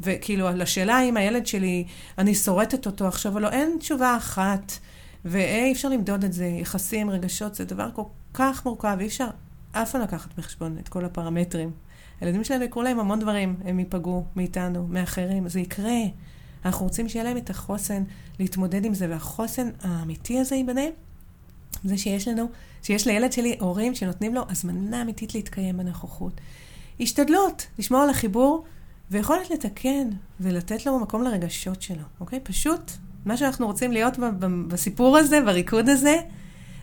וכאילו, 0.00 0.50
לשאלה 0.50 1.02
אם 1.02 1.16
הילד 1.16 1.46
שלי, 1.46 1.84
אני 2.18 2.34
שורטת 2.34 2.86
אותו 2.86 3.06
עכשיו 3.08 3.34
או 3.34 3.38
לא, 3.38 3.48
אין 3.50 3.76
תשובה 3.80 4.16
אחת. 4.16 4.72
ואי 5.24 5.72
אפשר 5.72 5.88
למדוד 5.88 6.24
את 6.24 6.32
זה, 6.32 6.46
יחסים, 6.46 7.10
רגשות, 7.10 7.54
זה 7.54 7.64
דבר 7.64 7.88
כל 7.94 8.02
כך 8.34 8.66
מורכב, 8.66 8.96
אי 9.00 9.06
אפשר 9.06 9.26
אף 9.72 9.92
פעם 9.92 10.02
לקחת 10.02 10.38
בחשבון 10.38 10.78
את 10.78 10.88
כל 10.88 11.04
הפרמטרים. 11.04 11.70
הילדים 12.20 12.44
שלנו 12.44 12.64
יקרו 12.64 12.82
להם 12.82 13.00
המון 13.00 13.20
דברים, 13.20 13.56
הם 13.64 13.78
ייפגעו 13.78 14.24
מאיתנו, 14.36 14.86
מאחרים, 14.88 15.48
זה 15.48 15.60
יקרה. 15.60 16.00
אנחנו 16.64 16.86
רוצים 16.86 17.08
שיהיה 17.08 17.24
להם 17.24 17.36
את 17.36 17.50
החוסן 17.50 18.02
להתמודד 18.38 18.84
עם 18.84 18.94
זה, 18.94 19.06
והחוסן 19.10 19.70
האמיתי 19.80 20.38
הזה 20.38 20.56
ייבנה 20.56 20.82
זה 21.84 21.98
שיש 21.98 22.28
לנו, 22.28 22.46
שיש 22.82 23.06
לילד 23.06 23.32
שלי 23.32 23.56
הורים 23.60 23.94
שנותנים 23.94 24.34
לו 24.34 24.42
הזמנה 24.48 25.02
אמיתית 25.02 25.34
להתקיים 25.34 25.76
בנוכחות. 25.76 26.40
השתדלות, 27.00 27.66
לשמור 27.78 28.00
על 28.00 28.10
החיבור, 28.10 28.64
ויכולת 29.10 29.50
לתקן 29.50 30.08
ולתת 30.40 30.86
לו 30.86 30.98
מקום 30.98 31.22
לרגשות 31.22 31.82
שלו, 31.82 32.02
אוקיי? 32.20 32.40
פשוט, 32.40 32.92
מה 33.24 33.36
שאנחנו 33.36 33.66
רוצים 33.66 33.92
להיות 33.92 34.14
בסיפור 34.68 35.16
הזה, 35.16 35.40
בריקוד 35.40 35.88
הזה, 35.88 36.16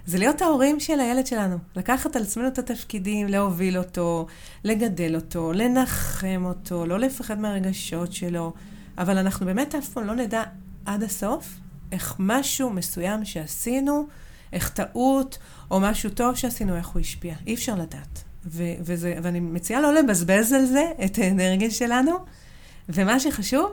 זה 0.06 0.18
להיות 0.18 0.42
ההורים 0.42 0.80
של 0.80 1.00
הילד 1.00 1.28
שלנו. 1.28 1.58
לקחת 1.76 2.16
על 2.16 2.22
עצמנו 2.22 2.48
את 2.48 2.58
התפקידים, 2.58 3.28
להוביל 3.28 3.78
אותו, 3.78 4.28
לגדל 4.64 5.16
אותו, 5.16 5.54
לנחם 5.54 6.44
אותו, 6.46 6.86
לא 6.86 7.00
לפחד 7.00 7.40
מהרגשות 7.40 8.14
שלו. 8.14 8.54
אבל 8.98 9.18
אנחנו 9.18 9.46
באמת 9.46 9.76
אף 9.76 9.90
פעם 9.90 10.08
לא 10.08 10.16
נדע 10.16 10.44
עד 10.86 11.04
הסוף 11.04 11.60
איך 11.92 12.16
משהו 12.20 12.70
מסוים 12.70 13.26
שעשינו, 13.26 14.08
איך 14.54 14.70
טעות, 14.70 15.38
או 15.72 15.80
משהו 15.80 16.10
טוב 16.10 16.36
שעשינו, 16.36 16.76
איך 16.76 16.88
הוא 16.88 17.00
השפיע. 17.00 17.36
אי 17.48 17.54
אפשר 17.54 17.76
לדעת. 17.76 18.24
ו- 18.46 18.74
וזה, 18.82 19.16
ואני 19.24 19.40
מציעה 19.40 19.82
לא 19.82 19.94
לבזבז 19.94 20.54
על 20.54 20.66
זה 20.66 20.92
את 21.06 21.18
האנרגיה 21.18 21.72
שלנו. 21.72 22.12
ומה 22.90 23.20
שחשוב, 23.20 23.72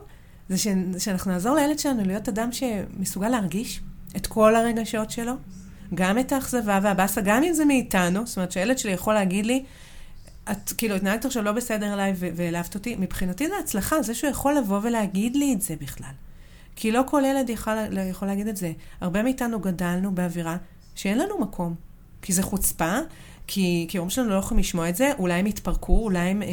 זה 0.49 0.59
ש- 0.59 0.69
שאנחנו 0.99 1.31
נעזור 1.31 1.55
לילד 1.55 1.79
שלנו 1.79 2.05
להיות 2.05 2.29
אדם 2.29 2.49
שמסוגל 2.53 3.29
להרגיש 3.29 3.81
את 4.17 4.27
כל 4.27 4.55
הרגשות 4.55 5.11
שלו, 5.11 5.33
גם 5.95 6.19
את 6.19 6.33
האכזבה 6.33 6.79
והבאסה, 6.83 7.21
גם 7.21 7.43
אם 7.43 7.53
זה 7.53 7.65
מאיתנו, 7.65 8.27
זאת 8.27 8.37
אומרת 8.37 8.53
שהילד 8.53 8.79
שלי 8.79 8.93
יכול 8.93 9.15
להגיד 9.15 9.47
לי, 9.47 9.65
את 10.51 10.73
כאילו 10.79 10.95
התנהגת 10.95 11.25
עכשיו 11.25 11.43
לא 11.43 11.53
בסדר 11.53 11.95
אליי 11.95 12.13
והעלבת 12.17 12.75
אותי, 12.75 12.97
מבחינתי 12.97 13.49
זה 13.49 13.55
הצלחה, 13.59 14.03
זה 14.03 14.15
שהוא 14.15 14.31
יכול 14.31 14.55
לבוא 14.55 14.81
ולהגיד 14.83 15.37
לי 15.37 15.53
את 15.55 15.63
זה 15.63 15.75
בכלל. 15.81 16.13
כי 16.77 16.91
לא 16.91 17.03
כל 17.07 17.23
ילד 17.27 17.51
יכול, 17.51 17.75
יכול 18.11 18.29
להגיד 18.29 18.47
את 18.47 18.57
זה. 18.57 18.73
הרבה 19.01 19.23
מאיתנו 19.23 19.61
גדלנו 19.61 20.15
באווירה 20.15 20.57
שאין 20.95 21.19
לנו 21.19 21.39
מקום. 21.39 21.75
כי 22.23 22.33
זה 22.33 22.43
חוצפה, 22.43 22.99
כי, 23.47 23.87
כי 23.89 23.99
ההורים 23.99 24.11
שלנו 24.11 24.31
לא 24.31 24.35
יכולים 24.35 24.61
לשמוע 24.61 24.89
את 24.89 24.97
זה, 24.97 25.13
אולי 25.19 25.35
הם 25.35 25.47
יתפרקו, 25.47 25.99
אולי 25.99 26.19
הם, 26.19 26.43
אה, 26.43 26.49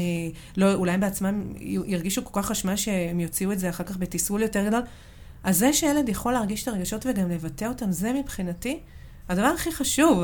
לא, 0.57 0.73
אולי 0.73 0.91
הם 0.91 0.99
בעצמם 0.99 1.53
ירגישו 1.85 2.25
כל 2.25 2.41
כך 2.41 2.51
אשמה 2.51 2.77
שהם 2.77 3.19
יוציאו 3.19 3.51
את 3.51 3.59
זה 3.59 3.69
אחר 3.69 3.83
כך 3.83 3.97
בתסרול 3.97 4.41
יותר 4.41 4.67
גדול. 4.67 4.81
אז 5.43 5.57
זה 5.57 5.73
שילד 5.73 6.09
יכול 6.09 6.33
להרגיש 6.33 6.63
את 6.63 6.67
הרגשות 6.67 7.05
וגם 7.05 7.29
לבטא 7.29 7.65
אותם, 7.65 7.91
זה 7.91 8.13
מבחינתי 8.13 8.79
הדבר 9.29 9.45
הכי 9.45 9.71
חשוב. 9.71 10.23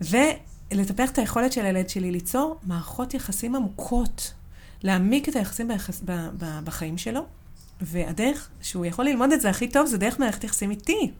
ולטפח 0.00 1.10
את 1.10 1.18
היכולת 1.18 1.52
של 1.52 1.64
הילד 1.64 1.88
שלי 1.88 2.10
ליצור 2.10 2.58
מערכות 2.62 3.14
יחסים 3.14 3.54
עמוקות, 3.54 4.34
להעמיק 4.82 5.28
את 5.28 5.36
היחסים 5.36 5.68
ביחס, 5.68 6.02
ב, 6.04 6.28
ב, 6.38 6.60
בחיים 6.64 6.98
שלו, 6.98 7.20
והדרך 7.80 8.50
שהוא 8.60 8.86
יכול 8.86 9.04
ללמוד 9.04 9.32
את 9.32 9.40
זה 9.40 9.50
הכי 9.50 9.68
טוב 9.68 9.86
זה 9.86 9.98
דרך 9.98 10.20
מערכת 10.20 10.44
יחסים 10.44 10.70
איתי. 10.70 11.10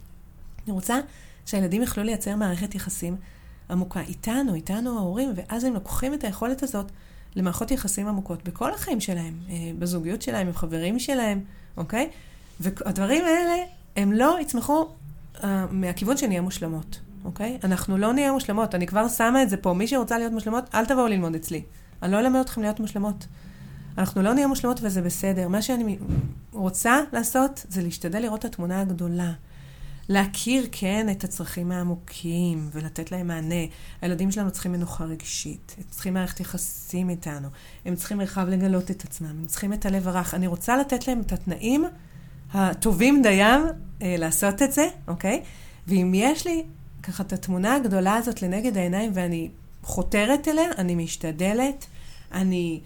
אני 0.64 0.72
רוצה 0.72 1.00
שהילדים 1.46 1.82
יוכלו 1.82 2.04
לייצר 2.04 2.36
מערכת 2.36 2.74
יחסים 2.74 3.16
עמוקה 3.70 4.00
איתנו, 4.00 4.54
איתנו 4.54 4.98
ההורים, 4.98 5.32
ואז 5.34 5.64
הם 5.64 5.74
לוקחים 5.74 6.14
את 6.14 6.24
היכולת 6.24 6.62
הזאת 6.62 6.90
למערכות 7.36 7.70
יחסים 7.70 8.08
עמוקות 8.08 8.44
בכל 8.44 8.74
החיים 8.74 9.00
שלהם, 9.00 9.34
אה, 9.50 9.54
בזוגיות 9.78 10.22
שלהם, 10.22 10.46
עם 10.46 10.52
חברים 10.52 10.98
שלהם, 10.98 11.40
אוקיי? 11.76 12.10
והדברים 12.60 13.24
האלה, 13.24 13.64
הם 13.96 14.12
לא 14.12 14.38
יצמחו 14.40 14.88
uh, 15.36 15.46
מהכיוון 15.70 16.16
שנהיה 16.16 16.40
מושלמות, 16.40 17.00
אוקיי? 17.24 17.58
אנחנו 17.64 17.98
לא 17.98 18.12
נהיה 18.12 18.32
מושלמות, 18.32 18.74
אני 18.74 18.86
כבר 18.86 19.08
שמה 19.08 19.42
את 19.42 19.50
זה 19.50 19.56
פה. 19.56 19.72
מי 19.72 19.86
שרוצה 19.86 20.18
להיות 20.18 20.32
מושלמות, 20.32 20.64
אל 20.74 20.86
תבואו 20.86 21.06
ללמוד 21.06 21.34
אצלי. 21.34 21.62
אני 22.02 22.12
לא 22.12 22.18
אלמד 22.18 22.40
אתכם 22.40 22.62
להיות 22.62 22.80
מושלמות. 22.80 23.26
אנחנו 23.98 24.22
לא 24.22 24.34
נהיה 24.34 24.46
מושלמות 24.46 24.80
וזה 24.82 25.02
בסדר. 25.02 25.48
מה 25.48 25.62
שאני 25.62 25.98
רוצה 26.52 27.00
לעשות 27.12 27.66
זה 27.68 27.82
להשתדל 27.82 28.18
לראות 28.18 28.40
את 28.40 28.44
התמונה 28.44 28.80
הגדולה. 28.80 29.32
להכיר, 30.08 30.68
כן, 30.72 31.06
את 31.10 31.24
הצרכים 31.24 31.72
העמוקים 31.72 32.70
ולתת 32.72 33.12
להם 33.12 33.26
מענה. 33.26 33.64
הילדים 34.02 34.30
שלנו 34.30 34.50
צריכים 34.50 34.72
מנוחה 34.72 35.04
רגשית, 35.04 35.74
הם 35.78 35.84
צריכים 35.90 36.14
מערכת 36.14 36.40
יחסים 36.40 37.10
איתנו, 37.10 37.48
הם 37.84 37.94
צריכים 37.94 38.18
מרחב 38.18 38.48
לגלות 38.48 38.90
את 38.90 39.04
עצמם, 39.04 39.28
הם 39.28 39.46
צריכים 39.46 39.72
את 39.72 39.86
הלב 39.86 40.08
הרך. 40.08 40.34
אני 40.34 40.46
רוצה 40.46 40.76
לתת 40.76 41.08
להם 41.08 41.20
את 41.20 41.32
התנאים 41.32 41.84
הטובים 42.52 43.22
דיים 43.22 43.60
אה, 44.02 44.14
לעשות 44.18 44.62
את 44.62 44.72
זה, 44.72 44.88
אוקיי? 45.08 45.42
ואם 45.86 46.12
יש 46.14 46.46
לי 46.46 46.64
ככה 47.02 47.22
את 47.22 47.32
התמונה 47.32 47.74
הגדולה 47.74 48.14
הזאת 48.14 48.42
לנגד 48.42 48.76
העיניים 48.76 49.10
ואני 49.14 49.48
חותרת 49.82 50.48
אליה, 50.48 50.70
אני 50.78 50.94
משתדלת, 50.94 51.86
אני 52.32 52.80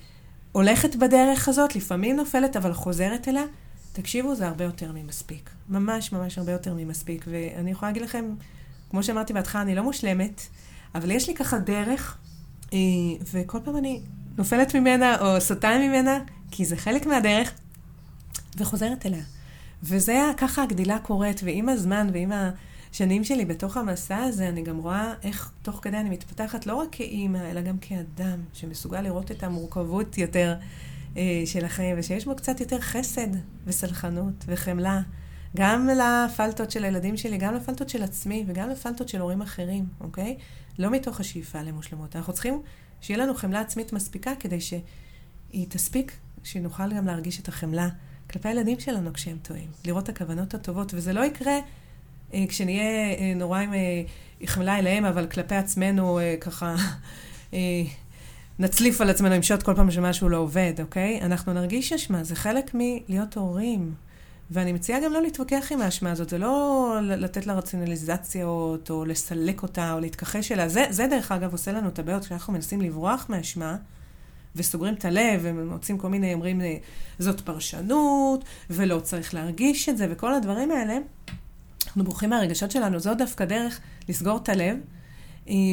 הולכת 0.52 0.96
בדרך 0.96 1.48
הזאת, 1.48 1.76
לפעמים 1.76 2.16
נופלת, 2.16 2.56
אבל 2.56 2.72
חוזרת 2.72 3.28
אליה, 3.28 3.44
תקשיבו, 3.92 4.34
זה 4.34 4.48
הרבה 4.48 4.64
יותר 4.64 4.92
ממספיק. 4.92 5.50
ממש 5.68 6.12
ממש 6.12 6.38
הרבה 6.38 6.52
יותר 6.52 6.74
ממספיק. 6.74 7.24
ואני 7.28 7.70
יכולה 7.70 7.90
להגיד 7.90 8.02
לכם, 8.02 8.24
כמו 8.90 9.02
שאמרתי 9.02 9.32
בהתחלה, 9.32 9.62
אני 9.62 9.74
לא 9.74 9.82
מושלמת, 9.82 10.40
אבל 10.94 11.10
יש 11.10 11.28
לי 11.28 11.34
ככה 11.34 11.58
דרך, 11.58 12.18
אה, 12.72 12.78
וכל 13.32 13.58
פעם 13.64 13.76
אני 13.76 14.00
נופלת 14.38 14.74
ממנה 14.74 15.20
או 15.20 15.40
סוטה 15.40 15.78
ממנה, 15.78 16.18
כי 16.50 16.64
זה 16.64 16.76
חלק 16.76 17.06
מהדרך, 17.06 17.52
וחוזרת 18.56 19.06
אליה. 19.06 19.22
וזה 19.82 20.30
ככה 20.36 20.62
הגדילה 20.62 20.98
קורית, 20.98 21.40
ועם 21.44 21.68
הזמן 21.68 22.08
ועם 22.12 22.32
השנים 22.90 23.24
שלי 23.24 23.44
בתוך 23.44 23.76
המסע 23.76 24.16
הזה, 24.16 24.48
אני 24.48 24.62
גם 24.62 24.78
רואה 24.78 25.14
איך 25.22 25.52
תוך 25.62 25.78
כדי 25.82 25.96
אני 25.96 26.10
מתפתחת 26.10 26.66
לא 26.66 26.74
רק 26.74 26.88
כאימא, 26.92 27.50
אלא 27.50 27.60
גם 27.60 27.78
כאדם, 27.78 28.38
שמסוגל 28.52 29.00
לראות 29.00 29.30
את 29.30 29.42
המורכבות 29.42 30.18
יותר 30.18 30.54
של 31.46 31.64
החיים, 31.64 31.96
ושיש 31.98 32.24
בו 32.24 32.36
קצת 32.36 32.60
יותר 32.60 32.80
חסד 32.80 33.28
וסלחנות 33.66 34.44
וחמלה. 34.46 35.00
גם 35.56 35.88
לפלטות 35.88 36.70
של 36.70 36.84
הילדים 36.84 37.16
שלי, 37.16 37.38
גם 37.38 37.54
לפלטות 37.54 37.88
של 37.88 38.02
עצמי 38.02 38.44
וגם 38.46 38.70
לפלטות 38.70 39.08
של 39.08 39.20
הורים 39.20 39.42
אחרים, 39.42 39.86
אוקיי? 40.00 40.36
לא 40.78 40.90
מתוך 40.90 41.20
השאיפה 41.20 41.62
למושלמות. 41.62 42.16
אנחנו 42.16 42.32
צריכים 42.32 42.62
שיהיה 43.00 43.18
לנו 43.18 43.34
חמלה 43.34 43.60
עצמית 43.60 43.92
מספיקה 43.92 44.32
כדי 44.40 44.60
שהיא 44.60 45.66
תספיק, 45.68 46.12
שנוכל 46.44 46.92
גם 46.96 47.06
להרגיש 47.06 47.40
את 47.40 47.48
החמלה 47.48 47.88
כלפי 48.30 48.48
הילדים 48.48 48.80
שלנו 48.80 49.12
כשהם 49.12 49.38
טועים. 49.42 49.70
לראות 49.84 50.04
את 50.04 50.08
הכוונות 50.08 50.54
הטובות, 50.54 50.94
וזה 50.94 51.12
לא 51.12 51.24
יקרה 51.24 51.58
אה, 52.34 52.44
כשנהיה 52.48 52.82
אה, 52.82 53.32
נורא 53.36 53.60
עם 53.60 53.74
אה, 53.74 54.02
חמלה 54.46 54.78
אליהם, 54.78 55.04
אבל 55.04 55.26
כלפי 55.26 55.54
עצמנו 55.54 56.18
אה, 56.18 56.34
ככה... 56.40 56.74
אה, 57.54 57.58
נצליף 58.58 59.00
על 59.00 59.10
עצמנו 59.10 59.34
עם 59.34 59.42
שוט 59.42 59.62
כל 59.62 59.74
פעם 59.74 59.90
שמשהו 59.90 60.28
לא 60.28 60.36
עובד, 60.36 60.72
אוקיי? 60.80 61.20
אנחנו 61.22 61.52
נרגיש 61.52 61.92
אשמה, 61.92 62.24
זה 62.24 62.36
חלק 62.36 62.70
מלהיות 62.74 63.36
הורים. 63.36 63.94
ואני 64.50 64.72
מציעה 64.72 65.00
גם 65.00 65.12
לא 65.12 65.22
להתווכח 65.22 65.68
עם 65.72 65.80
האשמה 65.80 66.10
הזאת, 66.10 66.28
זה 66.28 66.38
לא 66.38 66.98
לתת 67.02 67.46
לה 67.46 67.54
רציונליזציות, 67.54 68.90
או 68.90 69.04
לסלק 69.04 69.62
אותה, 69.62 69.92
או 69.92 70.00
להתכחש 70.00 70.52
אליה. 70.52 70.68
זה, 70.68 70.84
זה 70.90 71.06
דרך 71.06 71.32
אגב 71.32 71.52
עושה 71.52 71.72
לנו 71.72 71.88
את 71.88 71.98
הבעיות, 71.98 72.24
כשאנחנו 72.24 72.52
מנסים 72.52 72.80
לברוח 72.80 73.26
מהאשמה, 73.28 73.76
וסוגרים 74.56 74.94
את 74.94 75.04
הלב, 75.04 75.40
ומוצאים 75.42 75.98
כל 75.98 76.08
מיני, 76.08 76.34
אומרים, 76.34 76.60
זאת 77.18 77.40
פרשנות, 77.40 78.44
ולא 78.70 79.00
צריך 79.00 79.34
להרגיש 79.34 79.88
את 79.88 79.98
זה, 79.98 80.06
וכל 80.10 80.34
הדברים 80.34 80.70
האלה. 80.70 80.98
אנחנו 81.86 82.04
בורחים 82.04 82.30
מהרגשות 82.30 82.70
שלנו, 82.70 83.00
זו 83.00 83.14
דווקא 83.14 83.44
דרך 83.44 83.80
לסגור 84.08 84.36
את 84.36 84.48
הלב, 84.48 84.76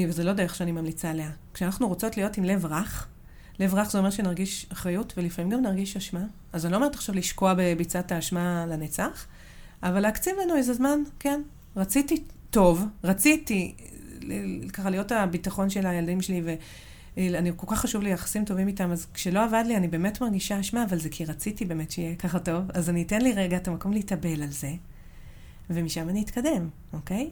וזו 0.08 0.24
לא 0.24 0.34
דרך 0.34 0.56
שאני 0.56 0.72
ממליצה 0.72 1.10
עליה. 1.10 1.32
כשאנחנו 1.54 1.88
רוצות 1.88 2.18
להיות 2.18 2.38
עם 2.38 2.44
לב 2.44 2.66
רך, 2.66 3.08
לב 3.60 3.76
רך 3.76 3.92
זה 3.92 3.98
אומר 3.98 4.10
שנרגיש 4.10 4.66
אחריות, 4.72 5.14
ולפעמים 5.18 5.52
גם 5.52 5.62
נרגיש 5.62 5.98
אשמה. 5.98 6.24
אז 6.54 6.66
אני 6.66 6.72
לא 6.72 6.78
אומרת 6.78 6.96
עכשיו 6.96 7.16
לשקוע 7.16 7.54
בביצת 7.58 8.12
האשמה 8.12 8.66
לנצח, 8.66 9.26
אבל 9.84 10.00
להקציב 10.00 10.36
לנו 10.44 10.56
איזה 10.56 10.74
זמן, 10.74 11.00
כן. 11.20 11.42
רציתי 11.76 12.24
טוב, 12.50 12.86
רציתי 13.04 13.76
ככה 14.74 14.90
להיות 14.90 15.12
הביטחון 15.12 15.70
של 15.70 15.88
הילדים 15.88 16.22
שלי, 16.22 16.42
ואני 17.18 17.52
כל 17.56 17.68
כך 17.70 17.80
חשוב 17.80 18.02
לי 18.02 18.10
יחסים 18.10 18.46
טובים 18.46 18.68
איתם, 18.68 18.92
אז 18.92 19.08
כשלא 19.14 19.44
עבד 19.44 19.64
לי, 19.68 19.78
אני 19.78 19.88
באמת 19.88 20.22
מרגישה 20.22 20.60
אשמה, 20.60 20.84
אבל 20.84 21.00
זה 21.00 21.10
כי 21.10 21.26
רציתי 21.26 21.66
באמת 21.66 21.92
שיהיה 21.92 22.16
ככה 22.16 22.40
טוב, 22.40 22.64
אז 22.74 22.90
אני 22.90 23.02
אתן 23.02 23.22
לי 23.22 23.34
רגע 23.34 23.58
את 23.58 23.68
המקום 23.68 23.94
להתאבל 23.94 24.44
על 24.44 24.52
זה, 24.52 24.72
ומשם 25.70 26.10
אני 26.10 26.22
אתקדם, 26.22 26.70
אוקיי? 26.94 27.30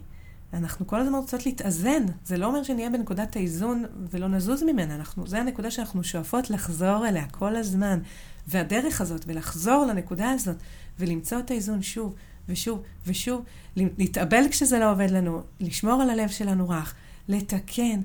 אנחנו 0.54 0.88
כל 0.88 1.00
הזמן 1.00 1.16
רוצות 1.16 1.46
להתאזן. 1.46 2.06
זה 2.26 2.38
לא 2.38 2.46
אומר 2.46 2.64
שנהיה 2.64 2.90
בנקודת 2.90 3.36
האיזון 3.36 3.86
ולא 4.12 4.28
נזוז 4.28 4.64
ממנה. 4.64 4.96
אנחנו, 4.96 5.28
זה 5.28 5.40
הנקודה 5.40 5.72
שאנחנו 5.72 6.04
שואפות 6.04 6.50
לחזור 6.50 7.08
אליה 7.08 7.26
כל 7.32 7.56
הזמן. 7.56 8.00
והדרך 8.48 9.02
הזאת, 9.02 9.24
ולחזור 9.28 9.86
לנקודה 9.86 10.30
הזאת, 10.32 10.56
ולמצוא 11.00 11.40
את 11.40 11.52
האיזון 11.52 11.82
שוב 11.82 12.16
ושוב 12.50 12.84
ושוב, 13.08 13.44
להתאבל 13.76 14.44
כשזה 14.52 14.80
לא 14.80 14.92
עובד 14.92 15.12
לנו, 15.12 15.42
לשמור 15.60 16.02
על 16.02 16.10
הלב 16.10 16.30
שלנו 16.30 16.70
רך, 16.70 16.96
לתקן, 17.28 18.00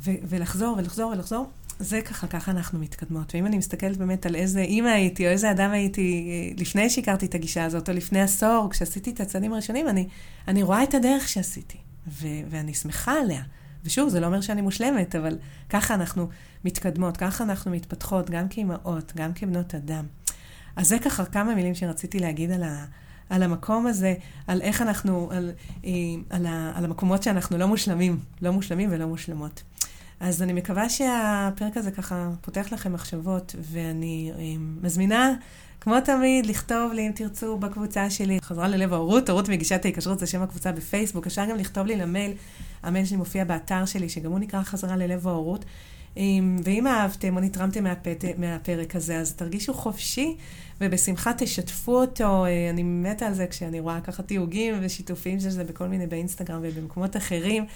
ו- 0.00 0.10
ולחזור 0.28 0.76
ולחזור 0.78 1.10
ולחזור, 1.10 1.50
זה 1.80 2.00
ככה, 2.00 2.26
ככה 2.26 2.50
אנחנו 2.50 2.78
מתקדמות. 2.78 3.34
ואם 3.34 3.46
אני 3.46 3.58
מסתכלת 3.58 3.96
באמת 3.96 4.26
על 4.26 4.34
איזה 4.34 4.60
אימא 4.60 4.88
הייתי, 4.88 5.26
או 5.26 5.30
איזה 5.30 5.50
אדם 5.50 5.70
הייתי 5.70 6.30
אה, 6.30 6.60
לפני 6.60 6.90
שהכרתי 6.90 7.26
את 7.26 7.34
הגישה 7.34 7.64
הזאת, 7.64 7.88
או 7.88 7.94
לפני 7.94 8.22
עשור, 8.22 8.68
כשעשיתי 8.70 9.10
את 9.10 9.20
הצעדים 9.20 9.52
הראשונים, 9.52 9.88
אני, 9.88 10.08
אני 10.48 10.62
רואה 10.62 10.82
את 10.82 10.94
הדרך 10.94 11.28
שעשיתי, 11.28 11.78
ו- 12.06 12.26
ואני 12.50 12.74
שמחה 12.74 13.12
עליה. 13.12 13.42
ושוב, 13.84 14.08
זה 14.08 14.20
לא 14.20 14.26
אומר 14.26 14.40
שאני 14.40 14.60
מושלמת, 14.60 15.16
אבל 15.16 15.38
ככה 15.68 15.94
אנחנו 15.94 16.28
מתקדמות, 16.64 17.16
ככה 17.16 17.44
אנחנו 17.44 17.70
מתפתחות, 17.70 18.30
גם 18.30 18.48
כאימהות, 18.48 19.12
גם 19.16 19.32
כבנות 19.32 19.74
אדם. 19.74 20.04
אז 20.76 20.88
זה 20.88 20.98
ככה 20.98 21.24
כמה 21.24 21.54
מילים 21.54 21.74
שרציתי 21.74 22.18
להגיד 22.18 22.50
על, 22.50 22.62
ה, 22.62 22.84
על 23.30 23.42
המקום 23.42 23.86
הזה, 23.86 24.14
על 24.46 24.62
איך 24.62 24.82
אנחנו, 24.82 25.28
על, 25.32 25.52
אה, 25.84 25.90
על, 26.30 26.46
ה, 26.46 26.72
על 26.74 26.84
המקומות 26.84 27.22
שאנחנו 27.22 27.58
לא 27.58 27.66
מושלמים, 27.66 28.18
לא 28.42 28.50
מושלמים 28.50 28.88
ולא 28.92 29.06
מושלמות. 29.06 29.62
אז 30.20 30.42
אני 30.42 30.52
מקווה 30.52 30.88
שהפרק 30.88 31.76
הזה 31.76 31.90
ככה 31.90 32.30
פותח 32.40 32.72
לכם 32.72 32.92
מחשבות, 32.92 33.54
ואני 33.60 34.32
אה, 34.38 34.42
מזמינה, 34.82 35.34
כמו 35.80 36.00
תמיד, 36.00 36.46
לכתוב 36.46 36.92
לי, 36.92 37.06
אם 37.06 37.12
תרצו, 37.12 37.58
בקבוצה 37.58 38.10
שלי, 38.10 38.38
חזרה 38.42 38.68
ללב 38.68 38.92
ההורות, 38.92 39.28
הורות 39.28 39.48
מגישת 39.48 39.84
ההיקשרות, 39.84 40.18
זה 40.18 40.26
שם 40.26 40.42
הקבוצה 40.42 40.72
בפייסבוק. 40.72 41.26
אפשר 41.26 41.44
גם 41.50 41.56
לכתוב 41.56 41.86
לי 41.86 41.96
למייל, 41.96 42.32
המייל 42.82 43.04
שלי 43.04 43.16
מופיע 43.16 43.44
באתר 43.44 43.84
שלי, 43.84 44.08
שגם 44.08 44.30
הוא 44.30 44.38
נקרא 44.38 44.62
חזרה 44.62 44.96
ללב 44.96 45.28
ההורות. 45.28 45.64
אה, 46.16 46.22
ואם 46.64 46.86
אהבתם 46.86 47.36
או 47.36 47.40
נתרמתם 47.40 47.84
מהפת, 47.84 48.24
מהפרק 48.38 48.96
הזה, 48.96 49.18
אז 49.18 49.32
תרגישו 49.32 49.74
חופשי, 49.74 50.36
ובשמחה 50.80 51.32
תשתפו 51.38 52.00
אותו. 52.00 52.44
אה, 52.44 52.70
אני 52.70 52.82
מתה 52.82 53.26
על 53.26 53.34
זה 53.34 53.46
כשאני 53.46 53.80
רואה 53.80 54.00
ככה 54.00 54.22
תיוגים 54.22 54.74
ושיתופים 54.80 55.40
של 55.40 55.50
זה 55.50 55.64
בכל 55.64 55.86
מיני, 55.86 56.06
באינסטגרם 56.06 56.60
ובמקומות 56.62 57.16
אחרים. 57.16 57.66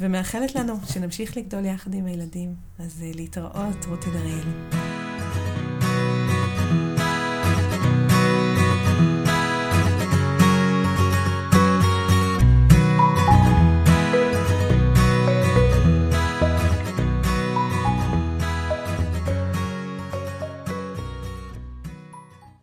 ומאחלת 0.00 0.54
לנו 0.54 0.74
שנמשיך 0.84 1.36
לגדול 1.36 1.64
יחד 1.64 1.94
עם 1.94 2.06
הילדים. 2.06 2.54
אז 2.78 3.04
להתראות, 3.14 3.84
רותי 3.88 4.10
דריאל. 4.10 4.97